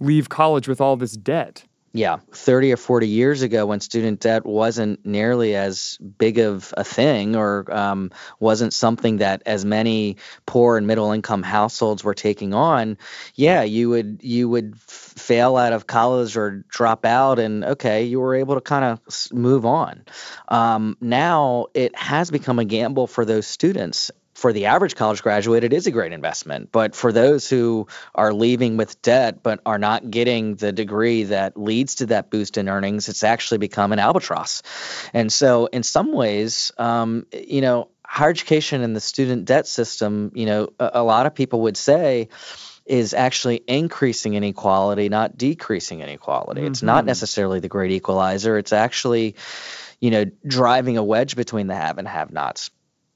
leave 0.00 0.28
college 0.28 0.68
with 0.68 0.80
all 0.80 0.96
this 0.96 1.12
debt. 1.12 1.64
Yeah, 1.96 2.18
30 2.32 2.72
or 2.72 2.76
40 2.76 3.06
years 3.06 3.42
ago, 3.42 3.66
when 3.66 3.78
student 3.78 4.18
debt 4.18 4.44
wasn't 4.44 5.06
nearly 5.06 5.54
as 5.54 5.96
big 5.98 6.38
of 6.38 6.74
a 6.76 6.82
thing 6.82 7.36
or 7.36 7.72
um, 7.72 8.10
wasn't 8.40 8.72
something 8.72 9.18
that 9.18 9.44
as 9.46 9.64
many 9.64 10.16
poor 10.44 10.76
and 10.76 10.88
middle 10.88 11.12
income 11.12 11.44
households 11.44 12.02
were 12.02 12.12
taking 12.14 12.52
on, 12.52 12.98
yeah, 13.36 13.62
you 13.62 13.90
would 13.90 14.18
you 14.24 14.48
would 14.48 14.76
fail 14.80 15.56
out 15.56 15.72
of 15.72 15.86
college 15.86 16.36
or 16.36 16.64
drop 16.68 17.04
out, 17.04 17.38
and 17.38 17.64
okay, 17.64 18.02
you 18.02 18.18
were 18.18 18.34
able 18.34 18.56
to 18.56 18.60
kind 18.60 18.84
of 18.84 19.32
move 19.32 19.64
on. 19.64 20.04
Um, 20.48 20.96
now 21.00 21.66
it 21.74 21.96
has 21.96 22.28
become 22.28 22.58
a 22.58 22.64
gamble 22.64 23.06
for 23.06 23.24
those 23.24 23.46
students, 23.46 24.10
for 24.34 24.52
the 24.52 24.66
average 24.66 24.96
college 24.96 25.22
graduate, 25.22 25.64
it 25.64 25.72
is 25.72 25.86
a 25.86 25.90
great 25.90 26.12
investment. 26.12 26.70
But 26.72 26.94
for 26.94 27.12
those 27.12 27.48
who 27.48 27.86
are 28.14 28.32
leaving 28.32 28.76
with 28.76 29.00
debt 29.00 29.42
but 29.42 29.60
are 29.64 29.78
not 29.78 30.10
getting 30.10 30.56
the 30.56 30.72
degree 30.72 31.24
that 31.24 31.56
leads 31.56 31.96
to 31.96 32.06
that 32.06 32.30
boost 32.30 32.58
in 32.58 32.68
earnings, 32.68 33.08
it's 33.08 33.22
actually 33.22 33.58
become 33.58 33.92
an 33.92 33.98
albatross. 33.98 34.62
And 35.12 35.32
so, 35.32 35.66
in 35.66 35.82
some 35.82 36.12
ways, 36.12 36.72
um, 36.78 37.26
you 37.32 37.60
know, 37.60 37.88
higher 38.04 38.30
education 38.30 38.82
and 38.82 38.94
the 38.94 39.00
student 39.00 39.44
debt 39.44 39.66
system, 39.66 40.32
you 40.34 40.46
know, 40.46 40.68
a, 40.78 40.90
a 40.94 41.02
lot 41.02 41.26
of 41.26 41.34
people 41.34 41.62
would 41.62 41.76
say, 41.76 42.28
is 42.86 43.14
actually 43.14 43.62
increasing 43.66 44.34
inequality, 44.34 45.08
not 45.08 45.38
decreasing 45.38 46.00
inequality. 46.00 46.60
Mm-hmm. 46.60 46.72
It's 46.72 46.82
not 46.82 46.98
mm-hmm. 46.98 47.06
necessarily 47.06 47.60
the 47.60 47.68
great 47.68 47.92
equalizer. 47.92 48.58
It's 48.58 48.72
actually, 48.72 49.36
you 50.00 50.10
know, 50.10 50.26
driving 50.46 50.98
a 50.98 51.02
wedge 51.02 51.34
between 51.34 51.66
the 51.66 51.74
have 51.74 51.98
and 51.98 52.06
have 52.06 52.30
nots. 52.30 52.70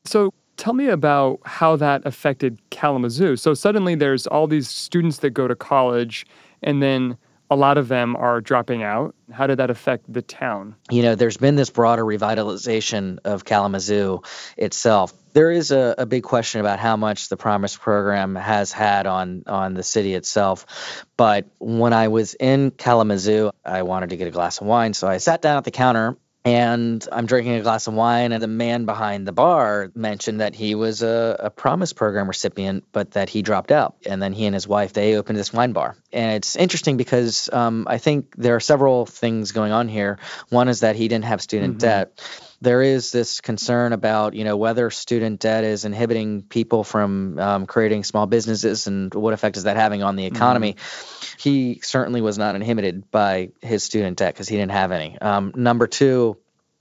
So, 0.05 0.33
Tell 0.59 0.75
me 0.75 0.89
about 0.89 1.39
how 1.45 1.77
that 1.77 2.03
affected 2.05 2.61
Kalamazoo. 2.71 3.37
So 3.37 3.55
suddenly 3.55 3.95
there's 3.95 4.27
all 4.27 4.49
these 4.49 4.69
students 4.69 5.19
that 5.19 5.31
go 5.31 5.47
to 5.49 5.55
college 5.55 6.27
and 6.63 6.83
then 6.83 7.17
a 7.51 7.57
lot 7.57 7.79
of 7.79 7.89
them 7.89 8.17
are 8.17 8.41
dropping 8.41 8.83
out. 8.83 9.15
How 9.33 9.47
did 9.47 9.59
that 9.59 9.71
affect 9.71 10.13
the 10.13 10.21
town? 10.21 10.75
You 10.91 11.03
know, 11.03 11.15
there's 11.15 11.37
been 11.37 11.55
this 11.55 11.71
broader 11.71 12.05
revitalization 12.05 13.21
of 13.25 13.45
Kalamazoo 13.45 14.21
itself. 14.57 15.15
There 15.33 15.51
is 15.51 15.71
a, 15.71 15.95
a, 15.97 16.07
big 16.07 16.25
question 16.25 16.61
about 16.61 16.79
how 16.81 16.97
much 16.97 17.29
the 17.29 17.37
Promise 17.37 17.77
program 17.77 18.35
has 18.35 18.73
had 18.73 19.07
on 19.07 19.45
on 19.47 19.75
the 19.75 19.83
city 19.83 20.15
itself. 20.15 21.07
But 21.17 21.47
when 21.59 21.93
I 21.93 22.09
was 22.09 22.35
in 22.35 22.73
Kalamazoo, 22.73 23.53
I 23.65 23.83
wanted 23.83 24.11
to 24.11 24.17
get 24.17 24.29
a 24.29 24.33
glass 24.33 24.61
of 24.61 24.67
wine, 24.67 24.93
so 24.93 25.07
I 25.07 25.19
sat 25.19 25.41
down 25.41 25.57
at 25.57 25.65
the 25.65 25.71
counter 25.71 26.17
and 26.49 27.07
I'm 27.13 27.27
drinking 27.27 27.57
a 27.57 27.61
glass 27.61 27.89
of 27.89 27.95
wine, 27.95 28.33
and 28.33 28.43
the 28.43 28.49
man 28.49 28.87
behind 28.87 29.27
the 29.27 29.33
bar 29.33 29.93
mentioned 29.95 30.41
that 30.41 30.55
he 30.55 30.75
was 30.75 31.03
a, 31.03 31.37
a, 31.41 31.51
Promise 31.51 31.93
Program 31.93 32.27
recipient, 32.27 32.85
but 32.91 33.11
that 33.11 33.29
he 33.29 33.43
dropped 33.43 33.71
out. 33.71 33.97
And 34.07 34.23
then 34.23 34.33
he 34.33 34.47
and 34.47 34.55
his 34.55 34.67
wife 34.67 34.95
they 34.95 35.17
opened 35.17 35.39
this 35.39 35.53
wine 35.53 35.73
bar. 35.73 35.97
And 36.11 36.37
it's 36.37 36.57
interesting 36.57 36.97
because 36.97 37.51
um, 37.53 37.87
I 37.87 37.99
think 37.99 38.35
there 38.37 38.57
are 38.57 38.61
several 38.61 39.05
things 39.05 39.53
going 39.53 39.73
on 39.73 39.89
here. 39.89 40.19
One 40.49 40.69
is 40.69 40.81
that 40.81 40.97
he 40.97 41.07
didn't 41.09 41.27
have 41.27 41.43
student 41.43 41.75
mm-hmm. 41.75 41.87
debt. 41.87 42.23
There 42.63 42.83
is 42.83 43.13
this 43.13 43.43
concern 43.43 43.93
about 43.93 44.35
you 44.35 44.45
know 44.45 44.57
whether 44.57 44.89
student 44.91 45.41
debt 45.41 45.65
is 45.65 45.85
inhibiting 45.85 46.43
people 46.43 46.83
from 46.83 47.39
um, 47.39 47.67
creating 47.67 48.05
small 48.05 48.27
businesses 48.27 48.87
and 48.87 49.13
what 49.13 49.35
effect 49.35 49.59
is 49.59 49.65
that 49.65 49.77
having 49.77 50.03
on 50.03 50.17
the 50.17 50.25
economy. 50.25 50.73
Mm-hmm 50.73 51.18
he 51.39 51.81
certainly 51.83 52.21
was 52.21 52.37
not 52.37 52.57
inhibited 52.57 53.11
by 53.11 53.51
his 53.63 53.83
student 53.83 54.19
debt 54.19 54.35
because 54.35 54.49
he 54.49 54.57
didn't 54.57 54.73
have 54.73 54.93
any. 54.93 55.19
Um, 55.19 55.53
number 55.55 55.87
two, 55.87 56.37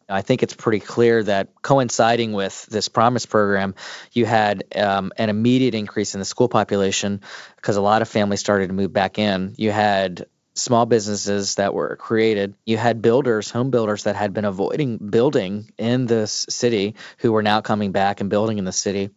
I 0.09 0.21
think 0.21 0.41
it's 0.41 0.53
pretty 0.53 0.79
clear 0.79 1.21
that 1.23 1.61
coinciding 1.61 2.33
with 2.33 2.65
this 2.67 2.87
Promise 2.87 3.25
program, 3.25 3.75
you 4.13 4.25
had 4.25 4.63
um, 4.75 5.11
an 5.17 5.29
immediate 5.29 5.75
increase 5.75 6.15
in 6.15 6.19
the 6.19 6.25
school 6.25 6.47
population 6.47 7.21
because 7.57 7.75
a 7.75 7.81
lot 7.81 8.01
of 8.01 8.07
families 8.07 8.39
started 8.39 8.67
to 8.67 8.73
move 8.73 8.93
back 8.93 9.19
in. 9.19 9.53
You 9.57 9.71
had 9.71 10.25
small 10.55 10.85
businesses 10.85 11.55
that 11.55 11.73
were 11.73 11.95
created. 11.97 12.55
You 12.65 12.77
had 12.77 13.01
builders, 13.01 13.51
home 13.51 13.69
builders 13.69 14.03
that 14.03 14.15
had 14.15 14.33
been 14.33 14.45
avoiding 14.45 14.97
building 14.97 15.71
in 15.77 16.05
this 16.07 16.47
city 16.49 16.95
who 17.19 17.31
were 17.31 17.43
now 17.43 17.61
coming 17.61 17.91
back 17.91 18.21
and 18.21 18.29
building 18.29 18.57
in 18.57 18.65
the 18.65 18.71
city. 18.71 19.11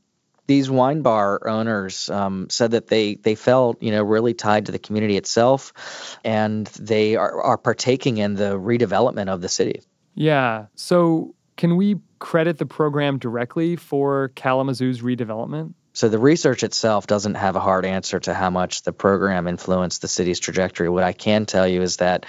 These 0.50 0.68
wine 0.68 1.02
bar 1.02 1.46
owners 1.48 2.10
um, 2.10 2.50
said 2.50 2.72
that 2.72 2.88
they 2.88 3.14
they 3.14 3.36
felt 3.36 3.80
you 3.80 3.92
know 3.92 4.02
really 4.02 4.34
tied 4.34 4.66
to 4.66 4.72
the 4.72 4.80
community 4.80 5.16
itself, 5.16 6.18
and 6.24 6.66
they 6.66 7.14
are, 7.14 7.40
are 7.40 7.56
partaking 7.56 8.18
in 8.18 8.34
the 8.34 8.58
redevelopment 8.58 9.28
of 9.28 9.42
the 9.42 9.48
city. 9.48 9.82
Yeah. 10.16 10.66
So 10.74 11.36
can 11.56 11.76
we 11.76 12.00
credit 12.18 12.58
the 12.58 12.66
program 12.66 13.18
directly 13.18 13.76
for 13.76 14.32
Kalamazoo's 14.34 15.02
redevelopment? 15.02 15.74
So 15.92 16.08
the 16.08 16.18
research 16.18 16.64
itself 16.64 17.06
doesn't 17.06 17.36
have 17.36 17.54
a 17.54 17.60
hard 17.60 17.84
answer 17.84 18.18
to 18.18 18.34
how 18.34 18.50
much 18.50 18.82
the 18.82 18.92
program 18.92 19.46
influenced 19.46 20.02
the 20.02 20.08
city's 20.08 20.40
trajectory. 20.40 20.88
What 20.88 21.04
I 21.04 21.12
can 21.12 21.46
tell 21.46 21.68
you 21.68 21.82
is 21.82 21.98
that 21.98 22.26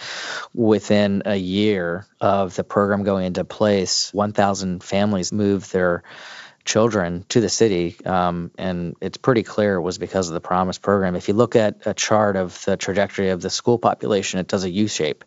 within 0.54 1.24
a 1.26 1.38
year 1.38 2.06
of 2.20 2.56
the 2.56 2.64
program 2.64 3.04
going 3.04 3.26
into 3.26 3.46
place, 3.46 4.14
1,000 4.14 4.84
families 4.84 5.32
moved 5.32 5.74
their 5.74 6.04
children 6.66 7.26
to 7.30 7.42
the 7.42 7.50
city, 7.50 7.96
um, 8.06 8.52
and 8.58 8.96
it's 9.02 9.18
pretty 9.18 9.44
clear 9.44 9.76
it 9.76 9.82
was 9.82 9.98
because 9.98 10.28
of 10.28 10.34
the 10.34 10.42
Promise 10.42 10.78
program. 10.78 11.16
If 11.16 11.28
you 11.28 11.34
look 11.34 11.56
at 11.56 11.86
a 11.86 11.94
chart 11.94 12.36
of 12.36 12.64
the 12.66 12.78
trajectory 12.78 13.30
of 13.30 13.42
the 13.42 13.50
school 13.50 13.78
population, 13.78 14.40
it 14.40 14.48
does 14.48 14.64
a 14.64 14.70
U 14.70 14.88
shape 14.88 15.24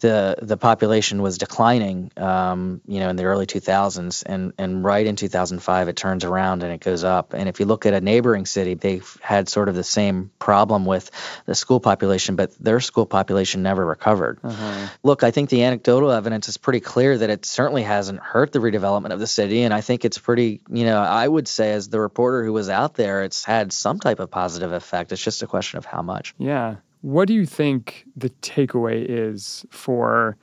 the 0.00 0.36
the 0.40 0.56
population 0.56 1.22
was 1.22 1.38
declining, 1.38 2.12
um, 2.16 2.80
you 2.86 3.00
know, 3.00 3.08
in 3.08 3.16
the 3.16 3.24
early 3.24 3.46
2000s, 3.46 4.22
and 4.24 4.52
and 4.58 4.84
right 4.84 5.06
in 5.06 5.16
2005 5.16 5.88
it 5.88 5.96
turns 5.96 6.24
around 6.24 6.62
and 6.62 6.72
it 6.72 6.80
goes 6.80 7.04
up. 7.04 7.34
And 7.34 7.48
if 7.48 7.60
you 7.60 7.66
look 7.66 7.86
at 7.86 7.94
a 7.94 8.00
neighboring 8.00 8.46
city, 8.46 8.74
they've 8.74 9.18
had 9.20 9.48
sort 9.48 9.68
of 9.68 9.74
the 9.74 9.84
same 9.84 10.30
problem 10.38 10.84
with 10.84 11.10
the 11.46 11.54
school 11.54 11.80
population, 11.80 12.36
but 12.36 12.56
their 12.58 12.80
school 12.80 13.06
population 13.06 13.62
never 13.62 13.84
recovered. 13.84 14.38
Uh-huh. 14.42 14.88
Look, 15.02 15.24
I 15.24 15.30
think 15.30 15.50
the 15.50 15.64
anecdotal 15.64 16.12
evidence 16.12 16.48
is 16.48 16.56
pretty 16.56 16.80
clear 16.80 17.18
that 17.18 17.30
it 17.30 17.44
certainly 17.44 17.82
hasn't 17.82 18.20
hurt 18.20 18.52
the 18.52 18.60
redevelopment 18.60 19.12
of 19.12 19.18
the 19.18 19.26
city, 19.26 19.62
and 19.62 19.74
I 19.74 19.80
think 19.80 20.04
it's 20.04 20.18
pretty, 20.18 20.60
you 20.70 20.84
know, 20.84 21.00
I 21.00 21.26
would 21.26 21.48
say 21.48 21.72
as 21.72 21.88
the 21.88 22.00
reporter 22.00 22.44
who 22.44 22.52
was 22.52 22.68
out 22.68 22.94
there, 22.94 23.22
it's 23.22 23.44
had 23.44 23.72
some 23.72 23.98
type 23.98 24.20
of 24.20 24.30
positive 24.30 24.72
effect. 24.72 25.12
It's 25.12 25.22
just 25.22 25.42
a 25.42 25.46
question 25.46 25.78
of 25.78 25.84
how 25.84 26.02
much. 26.02 26.34
Yeah. 26.38 26.76
What 27.00 27.28
do 27.28 27.34
you 27.34 27.46
think 27.46 28.04
the 28.16 28.30
takeaway 28.30 29.04
is 29.08 29.64
for 29.70 30.36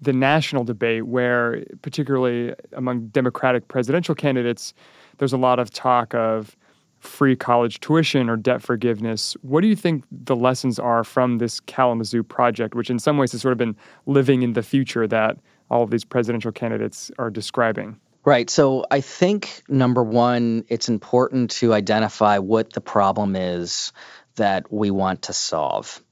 the 0.00 0.12
national 0.12 0.64
debate, 0.64 1.06
where, 1.06 1.64
particularly 1.82 2.54
among 2.72 3.08
Democratic 3.08 3.68
presidential 3.68 4.14
candidates, 4.14 4.72
there's 5.18 5.32
a 5.32 5.38
lot 5.38 5.58
of 5.58 5.70
talk 5.70 6.14
of 6.14 6.56
free 7.00 7.36
college 7.36 7.80
tuition 7.80 8.28
or 8.28 8.36
debt 8.36 8.62
forgiveness. 8.62 9.36
What 9.42 9.60
do 9.60 9.68
you 9.68 9.76
think 9.76 10.04
the 10.10 10.36
lessons 10.36 10.78
are 10.78 11.04
from 11.04 11.38
this 11.38 11.60
Kalamazoo 11.60 12.22
project, 12.22 12.74
which 12.74 12.90
in 12.90 12.98
some 12.98 13.18
ways 13.18 13.32
has 13.32 13.42
sort 13.42 13.52
of 13.52 13.58
been 13.58 13.76
living 14.06 14.42
in 14.42 14.54
the 14.54 14.62
future 14.62 15.06
that 15.06 15.36
all 15.70 15.82
of 15.82 15.90
these 15.90 16.04
presidential 16.04 16.52
candidates 16.52 17.10
are 17.18 17.30
describing? 17.30 17.98
Right. 18.24 18.50
So 18.50 18.84
I 18.90 19.00
think 19.00 19.62
number 19.68 20.02
one, 20.02 20.64
it's 20.68 20.88
important 20.88 21.50
to 21.52 21.72
identify 21.72 22.38
what 22.38 22.72
the 22.72 22.80
problem 22.80 23.36
is 23.36 23.92
that 24.38 24.72
we 24.72 24.90
want 24.90 25.22
to 25.22 25.32
solve. 25.32 26.02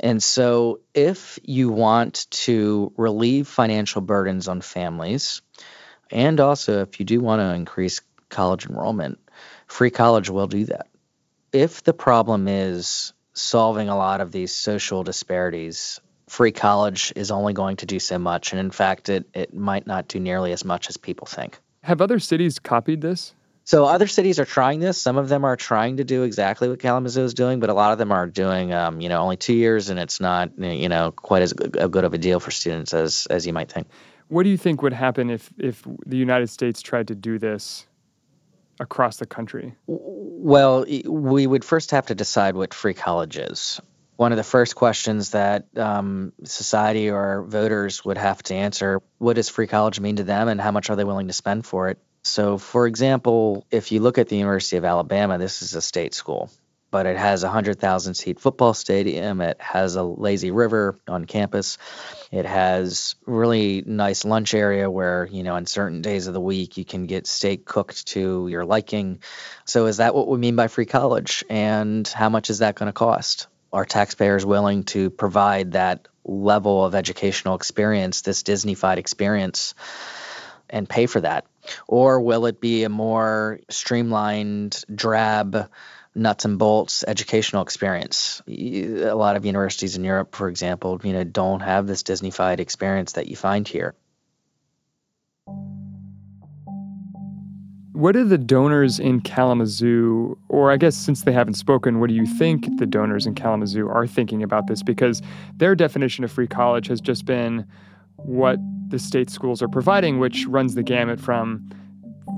And 0.00 0.20
so, 0.20 0.80
if 0.94 1.38
you 1.44 1.70
want 1.70 2.26
to 2.30 2.92
relieve 2.96 3.46
financial 3.46 4.00
burdens 4.00 4.48
on 4.48 4.60
families, 4.60 5.40
and 6.10 6.40
also 6.40 6.82
if 6.82 6.98
you 6.98 7.06
do 7.06 7.20
want 7.20 7.40
to 7.40 7.54
increase 7.54 8.00
college 8.28 8.66
enrollment, 8.66 9.18
free 9.66 9.90
college 9.90 10.30
will 10.30 10.48
do 10.48 10.64
that. 10.66 10.88
If 11.52 11.84
the 11.84 11.92
problem 11.92 12.48
is 12.48 13.12
solving 13.34 13.88
a 13.88 13.96
lot 13.96 14.20
of 14.20 14.32
these 14.32 14.54
social 14.54 15.02
disparities, 15.04 16.00
free 16.28 16.52
college 16.52 17.12
is 17.16 17.30
only 17.30 17.52
going 17.52 17.76
to 17.76 17.86
do 17.86 17.98
so 17.98 18.18
much. 18.18 18.52
And 18.52 18.60
in 18.60 18.70
fact, 18.70 19.08
it, 19.08 19.28
it 19.34 19.54
might 19.54 19.86
not 19.86 20.08
do 20.08 20.18
nearly 20.18 20.52
as 20.52 20.64
much 20.64 20.88
as 20.88 20.96
people 20.96 21.26
think. 21.26 21.58
Have 21.82 22.00
other 22.00 22.18
cities 22.18 22.58
copied 22.58 23.00
this? 23.00 23.34
So 23.64 23.84
other 23.84 24.06
cities 24.06 24.40
are 24.40 24.44
trying 24.44 24.80
this. 24.80 25.00
Some 25.00 25.16
of 25.16 25.28
them 25.28 25.44
are 25.44 25.56
trying 25.56 25.98
to 25.98 26.04
do 26.04 26.24
exactly 26.24 26.68
what 26.68 26.80
Kalamazoo 26.80 27.22
is 27.22 27.34
doing, 27.34 27.60
but 27.60 27.70
a 27.70 27.74
lot 27.74 27.92
of 27.92 27.98
them 27.98 28.10
are 28.10 28.26
doing, 28.26 28.72
um, 28.72 29.00
you 29.00 29.08
know, 29.08 29.20
only 29.20 29.36
two 29.36 29.54
years, 29.54 29.88
and 29.88 30.00
it's 30.00 30.20
not, 30.20 30.50
you 30.58 30.88
know, 30.88 31.12
quite 31.12 31.42
as 31.42 31.52
good 31.52 32.04
of 32.04 32.12
a 32.12 32.18
deal 32.18 32.40
for 32.40 32.50
students 32.50 32.92
as 32.92 33.26
as 33.30 33.46
you 33.46 33.52
might 33.52 33.70
think. 33.70 33.86
What 34.28 34.44
do 34.44 34.50
you 34.50 34.56
think 34.56 34.82
would 34.82 34.92
happen 34.92 35.30
if 35.30 35.52
if 35.58 35.84
the 36.06 36.16
United 36.16 36.48
States 36.50 36.82
tried 36.82 37.08
to 37.08 37.14
do 37.14 37.38
this 37.38 37.86
across 38.80 39.18
the 39.18 39.26
country? 39.26 39.74
Well, 39.86 40.84
we 41.06 41.46
would 41.46 41.64
first 41.64 41.92
have 41.92 42.06
to 42.06 42.14
decide 42.14 42.56
what 42.56 42.74
free 42.74 42.94
college 42.94 43.36
is. 43.36 43.80
One 44.16 44.32
of 44.32 44.38
the 44.38 44.44
first 44.44 44.74
questions 44.74 45.30
that 45.30 45.66
um, 45.76 46.32
society 46.44 47.10
or 47.10 47.44
voters 47.44 48.04
would 48.04 48.18
have 48.18 48.42
to 48.44 48.54
answer: 48.54 49.00
What 49.18 49.36
does 49.36 49.48
free 49.48 49.68
college 49.68 50.00
mean 50.00 50.16
to 50.16 50.24
them, 50.24 50.48
and 50.48 50.60
how 50.60 50.72
much 50.72 50.90
are 50.90 50.96
they 50.96 51.04
willing 51.04 51.28
to 51.28 51.32
spend 51.32 51.64
for 51.64 51.90
it? 51.90 51.98
So, 52.22 52.56
for 52.56 52.86
example, 52.86 53.66
if 53.70 53.90
you 53.90 54.00
look 54.00 54.18
at 54.18 54.28
the 54.28 54.36
University 54.36 54.76
of 54.76 54.84
Alabama, 54.84 55.38
this 55.38 55.60
is 55.62 55.74
a 55.74 55.82
state 55.82 56.14
school, 56.14 56.50
but 56.92 57.06
it 57.06 57.16
has 57.16 57.42
a 57.42 57.46
100,000 57.46 58.14
seat 58.14 58.38
football 58.38 58.74
stadium. 58.74 59.40
It 59.40 59.60
has 59.60 59.96
a 59.96 60.04
lazy 60.04 60.52
river 60.52 61.00
on 61.08 61.24
campus. 61.24 61.78
It 62.30 62.46
has 62.46 63.16
really 63.26 63.82
nice 63.84 64.24
lunch 64.24 64.54
area 64.54 64.88
where, 64.88 65.26
you 65.26 65.42
know, 65.42 65.56
on 65.56 65.66
certain 65.66 66.00
days 66.00 66.28
of 66.28 66.34
the 66.34 66.40
week 66.40 66.76
you 66.76 66.84
can 66.84 67.06
get 67.06 67.26
steak 67.26 67.64
cooked 67.64 68.06
to 68.08 68.46
your 68.46 68.64
liking. 68.64 69.20
So, 69.64 69.86
is 69.86 69.96
that 69.96 70.14
what 70.14 70.28
we 70.28 70.38
mean 70.38 70.54
by 70.54 70.68
free 70.68 70.86
college? 70.86 71.44
And 71.50 72.06
how 72.06 72.28
much 72.28 72.50
is 72.50 72.58
that 72.58 72.76
going 72.76 72.88
to 72.88 72.92
cost? 72.92 73.48
Are 73.72 73.84
taxpayers 73.84 74.46
willing 74.46 74.84
to 74.84 75.10
provide 75.10 75.72
that 75.72 76.06
level 76.24 76.84
of 76.84 76.94
educational 76.94 77.56
experience, 77.56 78.20
this 78.20 78.44
Disneyfied 78.44 78.98
experience, 78.98 79.74
and 80.70 80.88
pay 80.88 81.06
for 81.06 81.20
that? 81.22 81.46
Or 81.86 82.20
will 82.20 82.46
it 82.46 82.60
be 82.60 82.84
a 82.84 82.88
more 82.88 83.60
streamlined, 83.68 84.84
drab, 84.94 85.70
nuts 86.14 86.44
and 86.44 86.58
bolts 86.58 87.04
educational 87.06 87.62
experience? 87.62 88.42
A 88.48 89.14
lot 89.14 89.36
of 89.36 89.46
universities 89.46 89.96
in 89.96 90.04
Europe, 90.04 90.34
for 90.34 90.48
example, 90.48 91.00
you 91.02 91.12
know, 91.12 91.24
don't 91.24 91.60
have 91.60 91.86
this 91.86 92.02
Disneyfied 92.02 92.60
experience 92.60 93.12
that 93.12 93.28
you 93.28 93.36
find 93.36 93.66
here. 93.66 93.94
What 97.92 98.12
do 98.12 98.24
the 98.24 98.38
donors 98.38 98.98
in 98.98 99.20
Kalamazoo, 99.20 100.36
or 100.48 100.72
I 100.72 100.76
guess 100.76 100.96
since 100.96 101.22
they 101.22 101.32
haven't 101.32 101.54
spoken, 101.54 102.00
what 102.00 102.08
do 102.08 102.14
you 102.14 102.26
think 102.26 102.78
the 102.78 102.86
donors 102.86 103.26
in 103.26 103.34
Kalamazoo 103.34 103.88
are 103.88 104.06
thinking 104.06 104.42
about 104.42 104.66
this? 104.66 104.82
Because 104.82 105.22
their 105.56 105.74
definition 105.74 106.24
of 106.24 106.32
free 106.32 106.48
college 106.48 106.88
has 106.88 107.00
just 107.00 107.26
been 107.26 107.66
what 108.24 108.58
the 108.88 108.98
state 108.98 109.30
schools 109.30 109.62
are 109.62 109.68
providing, 109.68 110.18
which 110.18 110.46
runs 110.46 110.74
the 110.74 110.82
gamut 110.82 111.20
from 111.20 111.68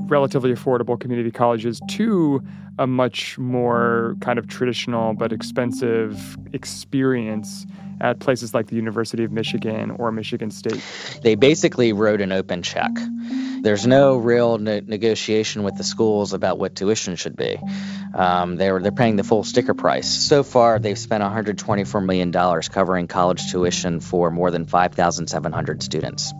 relatively 0.07 0.53
affordable 0.53 0.99
community 0.99 1.31
colleges 1.31 1.81
to 1.89 2.43
a 2.79 2.87
much 2.87 3.39
more 3.39 4.17
kind 4.21 4.39
of 4.39 4.49
traditional 4.49 5.15
but 5.15 5.33
expensive 5.33 6.37
experience 6.53 7.67
at 8.01 8.19
places 8.19 8.55
like 8.55 8.67
the 8.67 8.77
University 8.77 9.25
of 9.25 9.33
Michigan 9.33 9.91
or 9.93 10.13
Michigan 10.13 10.51
State. 10.51 10.83
They 11.23 11.35
basically 11.35 11.93
wrote 11.93 12.21
an 12.21 12.33
open 12.33 12.63
check. 12.63 12.91
There's 13.63 13.87
no 13.87 14.17
real 14.17 14.59
ne- 14.59 14.83
negotiation 14.83 15.63
with 15.63 15.77
the 15.77 15.85
schools 15.85 16.35
about 16.35 16.59
what 16.59 16.75
tuition 16.75 17.17
should 17.17 17.35
be. 17.35 17.59
Um, 18.15 18.57
they're 18.57 18.79
they're 18.81 18.93
paying 18.93 19.17
the 19.17 19.25
full 19.25 19.43
sticker 19.43 19.73
price. 19.73 20.07
So 20.07 20.43
far, 20.43 20.79
they've 20.79 20.99
spent 20.99 21.23
124 21.23 22.01
million 22.03 22.31
dollars 22.31 22.69
covering 22.69 23.07
college 23.07 23.51
tuition 23.51 24.01
for 24.01 24.31
more 24.31 24.51
than 24.51 24.67
5,700 24.67 25.83
students. 25.83 26.33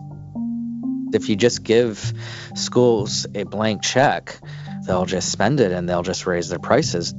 If 1.13 1.29
you 1.29 1.35
just 1.35 1.63
give 1.63 2.13
schools 2.55 3.25
a 3.33 3.43
blank 3.43 3.81
check, 3.81 4.39
they'll 4.85 5.05
just 5.05 5.31
spend 5.31 5.59
it 5.59 5.71
and 5.71 5.89
they'll 5.89 6.03
just 6.03 6.27
raise 6.27 6.49
their 6.49 6.59
prices. 6.59 7.13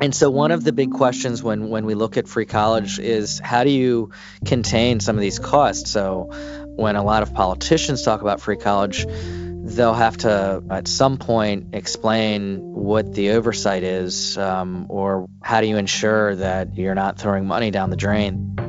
And 0.00 0.14
so 0.14 0.30
one 0.30 0.50
of 0.50 0.62
the 0.62 0.72
big 0.72 0.92
questions 0.92 1.42
when 1.42 1.70
when 1.70 1.86
we 1.86 1.94
look 1.94 2.16
at 2.16 2.28
free 2.28 2.44
college 2.44 2.98
is 2.98 3.38
how 3.38 3.64
do 3.64 3.70
you 3.70 4.10
contain 4.44 5.00
some 5.00 5.16
of 5.16 5.22
these 5.22 5.38
costs? 5.38 5.90
So 5.90 6.30
when 6.76 6.96
a 6.96 7.02
lot 7.02 7.22
of 7.22 7.32
politicians 7.32 8.02
talk 8.02 8.20
about 8.20 8.40
free 8.40 8.58
college, 8.58 9.06
they'll 9.06 9.94
have 9.94 10.18
to 10.18 10.62
at 10.70 10.86
some 10.86 11.16
point 11.16 11.74
explain 11.74 12.58
what 12.60 13.14
the 13.14 13.30
oversight 13.30 13.82
is 13.82 14.36
um, 14.36 14.86
or 14.90 15.26
how 15.42 15.60
do 15.60 15.66
you 15.66 15.76
ensure 15.76 16.36
that 16.36 16.76
you're 16.76 16.94
not 16.94 17.18
throwing 17.18 17.46
money 17.46 17.70
down 17.70 17.90
the 17.90 17.96
drain. 17.96 18.65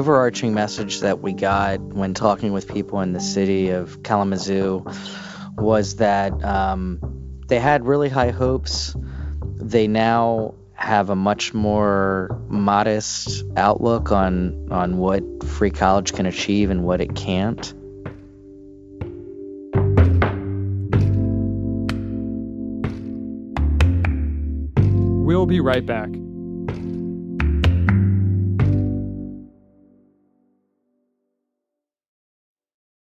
Overarching 0.00 0.54
message 0.54 1.00
that 1.00 1.20
we 1.20 1.30
got 1.30 1.78
when 1.78 2.14
talking 2.14 2.54
with 2.54 2.66
people 2.66 3.02
in 3.02 3.12
the 3.12 3.20
city 3.20 3.68
of 3.68 4.02
Kalamazoo 4.02 4.82
was 5.58 5.96
that 5.96 6.42
um, 6.42 6.98
they 7.48 7.58
had 7.58 7.84
really 7.84 8.08
high 8.08 8.30
hopes 8.30 8.96
they 9.56 9.86
now 9.86 10.54
have 10.72 11.10
a 11.10 11.14
much 11.14 11.52
more 11.52 12.40
modest 12.48 13.44
outlook 13.58 14.10
on 14.10 14.68
on 14.70 14.96
what 14.96 15.22
free 15.44 15.68
college 15.68 16.14
can 16.14 16.24
achieve 16.24 16.70
and 16.70 16.82
what 16.82 17.02
it 17.02 17.14
can't. 17.14 17.74
We'll 25.26 25.44
be 25.44 25.60
right 25.60 25.84
back. 25.84 26.08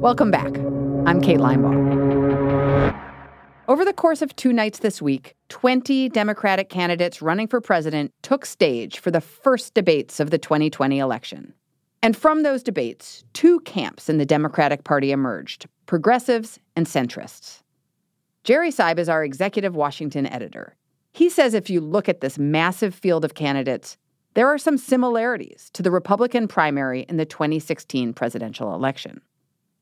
Welcome 0.00 0.30
back. 0.30 0.56
I'm 1.06 1.22
Kate 1.22 1.38
Linebaugh. 1.38 2.94
Over 3.66 3.84
the 3.84 3.94
course 3.94 4.20
of 4.20 4.36
two 4.36 4.52
nights 4.52 4.80
this 4.80 5.00
week, 5.00 5.34
20 5.48 6.10
Democratic 6.10 6.68
candidates 6.68 7.22
running 7.22 7.48
for 7.48 7.62
president 7.62 8.12
took 8.22 8.44
stage 8.44 8.98
for 8.98 9.10
the 9.10 9.22
first 9.22 9.72
debates 9.72 10.20
of 10.20 10.30
the 10.30 10.38
2020 10.38 10.98
election. 10.98 11.54
And 12.02 12.14
from 12.14 12.42
those 12.42 12.62
debates, 12.62 13.24
two 13.32 13.60
camps 13.60 14.10
in 14.10 14.18
the 14.18 14.26
Democratic 14.26 14.84
Party 14.84 15.12
emerged 15.12 15.66
progressives 15.86 16.60
and 16.76 16.86
centrists. 16.86 17.62
Jerry 18.44 18.70
Seib 18.70 18.98
is 18.98 19.08
our 19.08 19.24
executive 19.24 19.74
Washington 19.74 20.26
editor. 20.26 20.76
He 21.14 21.30
says 21.30 21.54
if 21.54 21.70
you 21.70 21.80
look 21.80 22.08
at 22.08 22.20
this 22.20 22.38
massive 22.38 22.94
field 22.94 23.24
of 23.24 23.32
candidates, 23.34 23.96
there 24.34 24.48
are 24.48 24.58
some 24.58 24.76
similarities 24.76 25.70
to 25.72 25.82
the 25.82 25.90
Republican 25.90 26.46
primary 26.46 27.06
in 27.08 27.16
the 27.16 27.24
2016 27.24 28.12
presidential 28.12 28.74
election. 28.74 29.22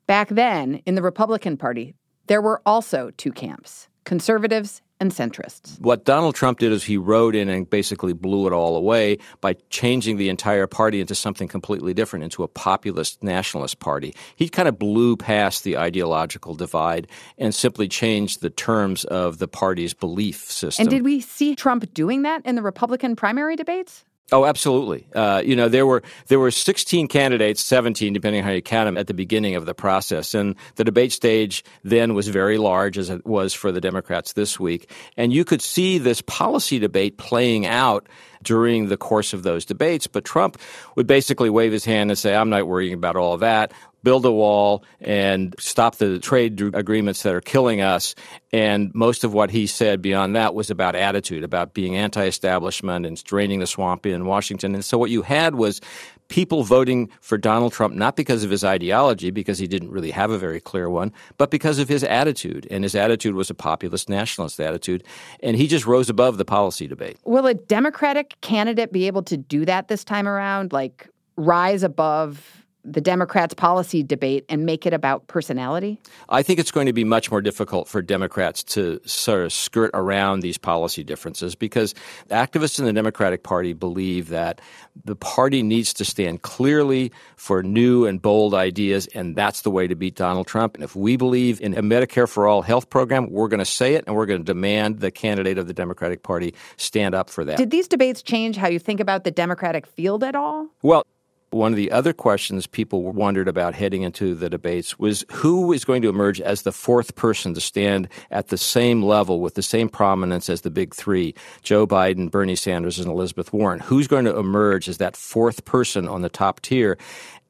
Back 0.06 0.28
then, 0.28 0.82
in 0.84 0.96
the 0.96 1.02
Republican 1.02 1.56
Party, 1.56 1.94
there 2.26 2.42
were 2.42 2.60
also 2.66 3.10
two 3.16 3.32
camps 3.32 3.88
conservatives 4.04 4.82
and 5.00 5.10
centrists. 5.10 5.80
What 5.80 6.04
Donald 6.04 6.34
Trump 6.34 6.58
did 6.58 6.72
is 6.72 6.84
he 6.84 6.98
rode 6.98 7.34
in 7.34 7.48
and 7.48 7.68
basically 7.68 8.12
blew 8.12 8.46
it 8.46 8.52
all 8.52 8.76
away 8.76 9.16
by 9.40 9.54
changing 9.70 10.18
the 10.18 10.28
entire 10.28 10.66
party 10.66 11.00
into 11.00 11.14
something 11.14 11.48
completely 11.48 11.94
different, 11.94 12.22
into 12.22 12.42
a 12.42 12.48
populist 12.48 13.22
nationalist 13.22 13.80
party. 13.80 14.14
He 14.36 14.50
kind 14.50 14.68
of 14.68 14.78
blew 14.78 15.16
past 15.16 15.64
the 15.64 15.78
ideological 15.78 16.54
divide 16.54 17.08
and 17.38 17.54
simply 17.54 17.88
changed 17.88 18.42
the 18.42 18.50
terms 18.50 19.04
of 19.06 19.38
the 19.38 19.48
party's 19.48 19.94
belief 19.94 20.50
system. 20.50 20.82
And 20.82 20.90
did 20.90 21.02
we 21.02 21.22
see 21.22 21.56
Trump 21.56 21.92
doing 21.94 22.22
that 22.22 22.44
in 22.44 22.54
the 22.54 22.62
Republican 22.62 23.16
primary 23.16 23.56
debates? 23.56 24.04
Oh, 24.32 24.46
absolutely. 24.46 25.06
Uh, 25.14 25.42
you 25.44 25.54
know, 25.54 25.68
there 25.68 25.86
were 25.86 26.02
there 26.28 26.40
were 26.40 26.50
16 26.50 27.08
candidates, 27.08 27.62
17 27.62 28.14
depending 28.14 28.40
on 28.40 28.46
how 28.46 28.52
you 28.52 28.62
count 28.62 28.86
them, 28.86 28.96
at 28.96 29.06
the 29.06 29.14
beginning 29.14 29.54
of 29.54 29.66
the 29.66 29.74
process, 29.74 30.34
and 30.34 30.56
the 30.76 30.84
debate 30.84 31.12
stage 31.12 31.62
then 31.82 32.14
was 32.14 32.28
very 32.28 32.56
large, 32.56 32.96
as 32.96 33.10
it 33.10 33.26
was 33.26 33.52
for 33.52 33.70
the 33.70 33.82
Democrats 33.82 34.32
this 34.32 34.58
week, 34.58 34.90
and 35.18 35.32
you 35.32 35.44
could 35.44 35.60
see 35.60 35.98
this 35.98 36.22
policy 36.22 36.78
debate 36.78 37.18
playing 37.18 37.66
out 37.66 38.08
during 38.42 38.88
the 38.88 38.96
course 38.96 39.34
of 39.34 39.42
those 39.42 39.64
debates. 39.66 40.06
But 40.06 40.24
Trump 40.24 40.58
would 40.96 41.06
basically 41.06 41.50
wave 41.50 41.72
his 41.72 41.84
hand 41.84 42.10
and 42.10 42.18
say, 42.18 42.34
"I'm 42.34 42.48
not 42.48 42.66
worrying 42.66 42.94
about 42.94 43.16
all 43.16 43.36
that 43.38 43.72
build 44.04 44.24
a 44.24 44.30
wall 44.30 44.84
and 45.00 45.54
stop 45.58 45.96
the 45.96 46.18
trade 46.20 46.60
agreements 46.74 47.22
that 47.24 47.34
are 47.34 47.40
killing 47.40 47.80
us. 47.80 48.14
And 48.52 48.94
most 48.94 49.24
of 49.24 49.34
what 49.34 49.50
he 49.50 49.66
said 49.66 50.00
beyond 50.00 50.36
that 50.36 50.54
was 50.54 50.70
about 50.70 50.94
attitude, 50.94 51.42
about 51.42 51.74
being 51.74 51.96
anti 51.96 52.24
establishment 52.24 53.06
and 53.06 53.22
draining 53.24 53.58
the 53.58 53.66
swamp 53.66 54.06
in 54.06 54.26
Washington. 54.26 54.74
And 54.74 54.84
so 54.84 54.98
what 54.98 55.10
you 55.10 55.22
had 55.22 55.56
was 55.56 55.80
people 56.28 56.62
voting 56.62 57.10
for 57.20 57.36
Donald 57.36 57.72
Trump 57.72 57.94
not 57.94 58.16
because 58.16 58.44
of 58.44 58.50
his 58.50 58.62
ideology, 58.62 59.30
because 59.30 59.58
he 59.58 59.66
didn't 59.66 59.90
really 59.90 60.10
have 60.10 60.30
a 60.30 60.38
very 60.38 60.60
clear 60.60 60.88
one, 60.88 61.12
but 61.36 61.50
because 61.50 61.78
of 61.78 61.88
his 61.88 62.04
attitude. 62.04 62.66
And 62.70 62.84
his 62.84 62.94
attitude 62.94 63.34
was 63.34 63.50
a 63.50 63.54
populist 63.54 64.08
nationalist 64.08 64.60
attitude. 64.60 65.02
And 65.42 65.56
he 65.56 65.66
just 65.66 65.86
rose 65.86 66.08
above 66.08 66.38
the 66.38 66.44
policy 66.44 66.86
debate. 66.86 67.18
Will 67.24 67.46
a 67.46 67.54
Democratic 67.54 68.40
candidate 68.40 68.92
be 68.92 69.06
able 69.06 69.22
to 69.24 69.36
do 69.36 69.64
that 69.64 69.88
this 69.88 70.04
time 70.04 70.28
around? 70.28 70.72
Like 70.72 71.08
rise 71.36 71.82
above 71.82 72.63
the 72.84 73.00
Democrats' 73.00 73.54
policy 73.54 74.02
debate 74.02 74.44
and 74.48 74.66
make 74.66 74.86
it 74.86 74.92
about 74.92 75.26
personality? 75.26 76.00
I 76.28 76.42
think 76.42 76.58
it's 76.58 76.70
going 76.70 76.86
to 76.86 76.92
be 76.92 77.04
much 77.04 77.30
more 77.30 77.40
difficult 77.40 77.88
for 77.88 78.02
Democrats 78.02 78.62
to 78.64 79.00
sort 79.04 79.44
of 79.44 79.52
skirt 79.52 79.90
around 79.94 80.40
these 80.40 80.58
policy 80.58 81.02
differences 81.02 81.54
because 81.54 81.94
activists 82.30 82.78
in 82.78 82.84
the 82.84 82.92
Democratic 82.92 83.42
Party 83.42 83.72
believe 83.72 84.28
that 84.28 84.60
the 85.04 85.16
party 85.16 85.62
needs 85.62 85.92
to 85.94 86.04
stand 86.04 86.42
clearly 86.42 87.12
for 87.36 87.62
new 87.62 88.06
and 88.06 88.20
bold 88.20 88.54
ideas, 88.54 89.06
and 89.08 89.34
that's 89.34 89.62
the 89.62 89.70
way 89.70 89.86
to 89.86 89.94
beat 89.94 90.14
Donald 90.14 90.46
Trump. 90.46 90.74
And 90.74 90.84
if 90.84 90.94
we 90.94 91.16
believe 91.16 91.60
in 91.60 91.74
a 91.74 91.82
Medicare 91.82 92.28
for 92.28 92.46
All 92.46 92.62
health 92.62 92.90
program, 92.90 93.30
we're 93.30 93.48
going 93.48 93.58
to 93.58 93.64
say 93.64 93.94
it 93.94 94.04
and 94.06 94.14
we're 94.14 94.26
going 94.26 94.40
to 94.40 94.44
demand 94.44 95.00
the 95.00 95.10
candidate 95.10 95.58
of 95.58 95.66
the 95.66 95.74
Democratic 95.74 96.22
Party 96.22 96.54
stand 96.76 97.14
up 97.14 97.30
for 97.30 97.44
that. 97.44 97.56
Did 97.56 97.70
these 97.70 97.88
debates 97.88 98.22
change 98.22 98.56
how 98.56 98.68
you 98.68 98.78
think 98.78 99.00
about 99.00 99.24
the 99.24 99.30
Democratic 99.30 99.86
field 99.86 100.22
at 100.22 100.34
all? 100.34 100.68
Well, 100.82 101.04
one 101.54 101.72
of 101.72 101.76
the 101.76 101.90
other 101.90 102.12
questions 102.12 102.66
people 102.66 103.02
wondered 103.02 103.48
about 103.48 103.74
heading 103.74 104.02
into 104.02 104.34
the 104.34 104.50
debates 104.50 104.98
was 104.98 105.24
who 105.30 105.72
is 105.72 105.84
going 105.84 106.02
to 106.02 106.08
emerge 106.08 106.40
as 106.40 106.62
the 106.62 106.72
fourth 106.72 107.14
person 107.14 107.54
to 107.54 107.60
stand 107.60 108.08
at 108.30 108.48
the 108.48 108.58
same 108.58 109.02
level 109.02 109.40
with 109.40 109.54
the 109.54 109.62
same 109.62 109.88
prominence 109.88 110.50
as 110.50 110.62
the 110.62 110.70
big 110.70 110.94
three 110.94 111.34
Joe 111.62 111.86
Biden, 111.86 112.30
Bernie 112.30 112.56
Sanders, 112.56 112.98
and 112.98 113.08
Elizabeth 113.08 113.52
Warren. 113.52 113.80
Who's 113.80 114.08
going 114.08 114.24
to 114.24 114.36
emerge 114.36 114.88
as 114.88 114.98
that 114.98 115.16
fourth 115.16 115.64
person 115.64 116.08
on 116.08 116.22
the 116.22 116.28
top 116.28 116.60
tier? 116.60 116.98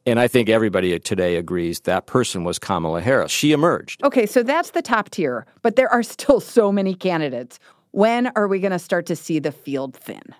And 0.06 0.20
I 0.20 0.28
think 0.28 0.50
everybody 0.50 0.98
today 0.98 1.36
agrees 1.36 1.80
that 1.80 2.06
person 2.06 2.44
was 2.44 2.58
Kamala 2.58 3.00
Harris. 3.00 3.32
She 3.32 3.52
emerged. 3.52 4.04
Okay, 4.04 4.26
so 4.26 4.42
that's 4.42 4.72
the 4.72 4.82
top 4.82 5.08
tier, 5.08 5.46
but 5.62 5.76
there 5.76 5.88
are 5.88 6.02
still 6.02 6.40
so 6.40 6.70
many 6.70 6.94
candidates. 6.94 7.58
When 7.92 8.26
are 8.36 8.48
we 8.48 8.58
going 8.60 8.72
to 8.72 8.78
start 8.78 9.06
to 9.06 9.16
see 9.16 9.38
the 9.38 9.52
field 9.52 9.96
thin? 9.96 10.34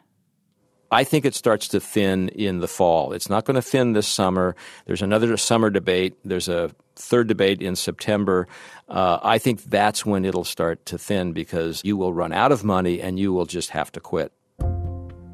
I 0.94 1.02
think 1.02 1.24
it 1.24 1.34
starts 1.34 1.66
to 1.68 1.80
thin 1.80 2.28
in 2.28 2.60
the 2.60 2.68
fall. 2.68 3.14
It's 3.14 3.28
not 3.28 3.44
going 3.44 3.56
to 3.56 3.62
thin 3.62 3.94
this 3.94 4.06
summer. 4.06 4.54
There's 4.86 5.02
another 5.02 5.36
summer 5.36 5.68
debate. 5.68 6.14
There's 6.24 6.48
a 6.48 6.70
third 6.94 7.26
debate 7.26 7.60
in 7.60 7.74
September. 7.74 8.46
Uh, 8.88 9.18
I 9.20 9.38
think 9.38 9.64
that's 9.64 10.06
when 10.06 10.24
it'll 10.24 10.44
start 10.44 10.86
to 10.86 10.96
thin 10.96 11.32
because 11.32 11.80
you 11.84 11.96
will 11.96 12.12
run 12.12 12.32
out 12.32 12.52
of 12.52 12.62
money 12.62 13.00
and 13.00 13.18
you 13.18 13.32
will 13.32 13.44
just 13.44 13.70
have 13.70 13.90
to 13.90 13.98
quit. 13.98 14.30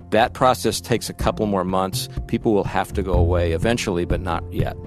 That 0.09 0.33
process 0.33 0.81
takes 0.81 1.11
a 1.11 1.13
couple 1.13 1.45
more 1.45 1.65
months. 1.65 2.09
People 2.27 2.55
will 2.55 2.65
have 2.65 2.95
to 2.95 3.03
go 3.03 3.13
away 3.13 3.53
eventually, 3.53 4.07
but 4.07 4.23
not 4.23 4.43
yet. 4.51 4.79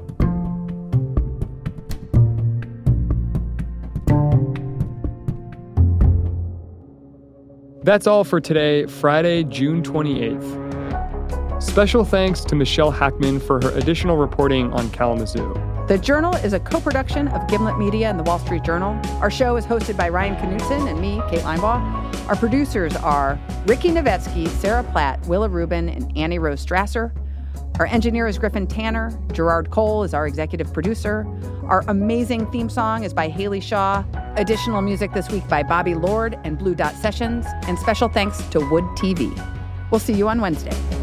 That's 7.84 8.08
all 8.08 8.24
for 8.24 8.42
today, 8.42 8.86
Friday, 8.88 9.44
June 9.44 9.84
28th. 9.84 10.63
Special 11.64 12.04
thanks 12.04 12.42
to 12.42 12.56
Michelle 12.56 12.92
Hackman 12.92 13.40
for 13.40 13.60
her 13.64 13.72
additional 13.72 14.18
reporting 14.18 14.72
on 14.74 14.92
Kalamazoo. 14.92 15.54
The 15.88 15.98
Journal 15.98 16.36
is 16.36 16.54
a 16.54 16.60
co 16.60 16.80
production 16.80 17.30
of 17.30 17.48
Gimlet 17.48 17.80
Media 17.80 18.10
and 18.10 18.20
the 18.20 18.24
Wall 18.24 18.38
Street 18.38 18.64
Journal. 18.64 19.00
Our 19.22 19.32
show 19.32 19.56
is 19.56 19.66
hosted 19.66 19.98
by 19.98 20.10
Ryan 20.10 20.36
Knutson 20.36 20.88
and 20.88 21.00
me, 21.00 21.22
Kate 21.32 21.40
Linebaugh. 21.40 22.28
Our 22.28 22.36
producers 22.36 22.96
are 22.98 23.40
Ricky 23.66 23.90
Novetsky, 23.90 24.48
Sarah 24.50 24.84
Platt, 24.84 25.26
Willa 25.26 25.50
Rubin, 25.50 25.90
and 25.90 26.16
Annie 26.18 26.38
Rose 26.38 26.64
Strasser. 26.64 27.12
Our 27.80 27.88
engineer 27.88 28.28
is 28.28 28.38
Griffin 28.38 28.68
Tanner. 28.68 29.18
Gerard 29.32 29.72
Cole 29.72 30.04
is 30.04 30.14
our 30.14 30.28
executive 30.28 30.72
producer. 30.74 31.26
Our 31.64 31.84
amazing 31.88 32.52
theme 32.52 32.70
song 32.70 33.04
is 33.04 33.14
by 33.14 33.30
Haley 33.30 33.62
Shaw. 33.62 34.04
Additional 34.36 34.82
music 34.82 35.14
this 35.14 35.32
week 35.32 35.48
by 35.48 35.64
Bobby 35.64 35.96
Lord 35.96 36.38
and 36.44 36.60
Blue 36.60 36.76
Dot 36.76 36.94
Sessions, 36.94 37.48
and 37.68 37.80
special 37.80 38.10
thanks 38.10 38.44
to 38.50 38.60
Wood 38.70 38.84
TV. 38.96 39.34
We'll 39.90 40.00
see 40.00 40.14
you 40.14 40.28
on 40.28 40.40
Wednesday. 40.40 41.03